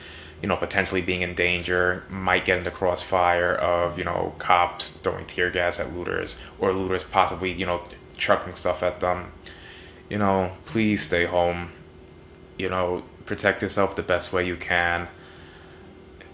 you 0.41 0.47
know 0.47 0.55
potentially 0.55 1.01
being 1.01 1.23
in 1.23 1.33
danger 1.33 2.03
might 2.09 2.45
get 2.45 2.59
in 2.59 2.63
the 2.63 2.71
crossfire 2.71 3.55
of 3.55 3.97
you 3.97 4.03
know 4.03 4.33
cops 4.37 4.89
throwing 4.89 5.25
tear 5.25 5.49
gas 5.49 5.79
at 5.79 5.93
looters 5.93 6.37
or 6.59 6.71
looters 6.73 7.03
possibly 7.03 7.51
you 7.51 7.65
know 7.65 7.81
chucking 8.17 8.53
stuff 8.53 8.83
at 8.83 8.99
them. 8.99 9.31
You 10.09 10.19
know 10.19 10.51
please 10.65 11.01
stay 11.01 11.25
home 11.25 11.71
you 12.57 12.69
know, 12.69 13.03
protect 13.25 13.61
yourself 13.61 13.95
the 13.95 14.03
best 14.03 14.33
way 14.33 14.45
you 14.45 14.55
can. 14.55 15.07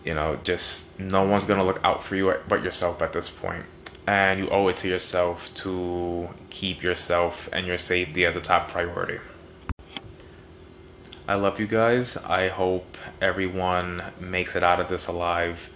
You 0.06 0.14
know, 0.14 0.40
just 0.44 1.00
no 1.00 1.24
one's 1.24 1.46
gonna 1.46 1.64
look 1.64 1.80
out 1.84 2.04
for 2.04 2.16
you 2.16 2.34
but 2.48 2.64
yourself 2.64 3.02
at 3.02 3.14
this 3.14 3.30
point. 3.30 3.66
And 4.06 4.40
you 4.40 4.50
owe 4.50 4.68
it 4.68 4.78
to 4.78 4.90
yourself 4.90 5.54
to 5.56 6.30
keep 6.50 6.84
yourself 6.84 7.50
and 7.54 7.66
your 7.66 7.78
safety 7.78 8.26
as 8.26 8.36
a 8.36 8.42
top 8.42 8.70
priority. 8.70 9.20
I 11.26 11.36
love 11.36 11.58
you 11.58 11.68
guys. 11.68 12.18
I 12.18 12.50
hope 12.50 12.98
everyone 13.22 14.04
makes 14.20 14.58
it 14.58 14.64
out 14.64 14.82
of 14.82 14.90
this 14.90 15.08
alive. 15.08 15.70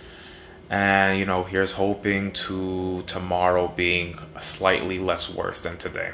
And, 0.70 1.18
you 1.18 1.26
know, 1.26 1.46
here's 1.46 1.72
hoping 1.72 2.34
to 2.34 3.04
tomorrow 3.08 3.70
being 3.70 4.20
slightly 4.42 5.00
less 5.00 5.34
worse 5.34 5.62
than 5.62 5.78
today. 5.78 6.12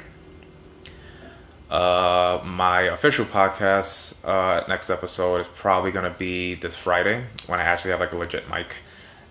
Uh, 1.73 2.39
my 2.45 2.81
official 2.81 3.25
podcast, 3.25 4.13
uh, 4.23 4.63
next 4.67 4.91
episode 4.91 5.37
is 5.41 5.47
probably 5.55 5.89
gonna 5.89 6.15
be 6.19 6.53
this 6.53 6.75
Friday 6.75 7.25
when 7.47 7.59
I 7.59 7.63
actually 7.63 7.89
have 7.89 7.99
like 7.99 8.13
a 8.13 8.15
legit 8.17 8.47
mic, 8.47 8.75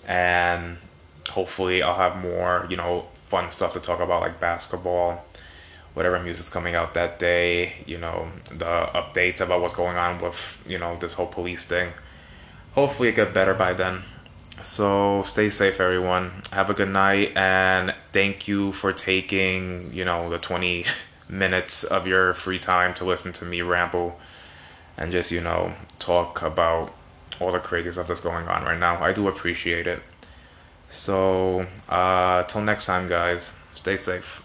and 0.08 0.76
hopefully 1.30 1.84
I'll 1.84 1.94
have 1.94 2.16
more, 2.16 2.66
you 2.68 2.76
know, 2.76 3.06
fun 3.28 3.48
stuff 3.52 3.74
to 3.74 3.80
talk 3.80 4.00
about 4.00 4.22
like 4.22 4.40
basketball, 4.40 5.24
whatever 5.94 6.18
music's 6.18 6.48
coming 6.48 6.74
out 6.74 6.94
that 6.94 7.20
day, 7.20 7.74
you 7.86 7.98
know, 7.98 8.28
the 8.50 8.90
updates 8.92 9.40
about 9.40 9.60
what's 9.60 9.74
going 9.74 9.96
on 9.96 10.20
with, 10.20 10.60
you 10.66 10.78
know, 10.80 10.96
this 10.96 11.12
whole 11.12 11.28
police 11.28 11.64
thing. 11.64 11.92
Hopefully 12.74 13.08
it 13.10 13.14
get 13.14 13.32
better 13.32 13.54
by 13.54 13.72
then. 13.72 14.02
So 14.64 15.22
stay 15.28 15.48
safe, 15.48 15.78
everyone. 15.78 16.42
Have 16.50 16.70
a 16.70 16.74
good 16.74 16.88
night, 16.88 17.36
and 17.36 17.94
thank 18.12 18.48
you 18.48 18.72
for 18.72 18.92
taking, 18.92 19.92
you 19.94 20.04
know, 20.04 20.28
the 20.28 20.40
twenty. 20.40 20.86
minutes 21.32 21.82
of 21.82 22.06
your 22.06 22.34
free 22.34 22.58
time 22.58 22.94
to 22.94 23.04
listen 23.04 23.32
to 23.32 23.44
me 23.44 23.62
ramble 23.62 24.20
and 24.96 25.10
just, 25.10 25.32
you 25.32 25.40
know, 25.40 25.74
talk 25.98 26.42
about 26.42 26.92
all 27.40 27.50
the 27.50 27.58
crazy 27.58 27.90
stuff 27.90 28.06
that's 28.06 28.20
going 28.20 28.46
on 28.46 28.62
right 28.64 28.78
now. 28.78 29.02
I 29.02 29.12
do 29.12 29.26
appreciate 29.28 29.86
it. 29.86 30.02
So, 30.88 31.66
uh, 31.88 32.42
till 32.44 32.60
next 32.60 32.84
time, 32.84 33.08
guys, 33.08 33.54
stay 33.74 33.96
safe. 33.96 34.41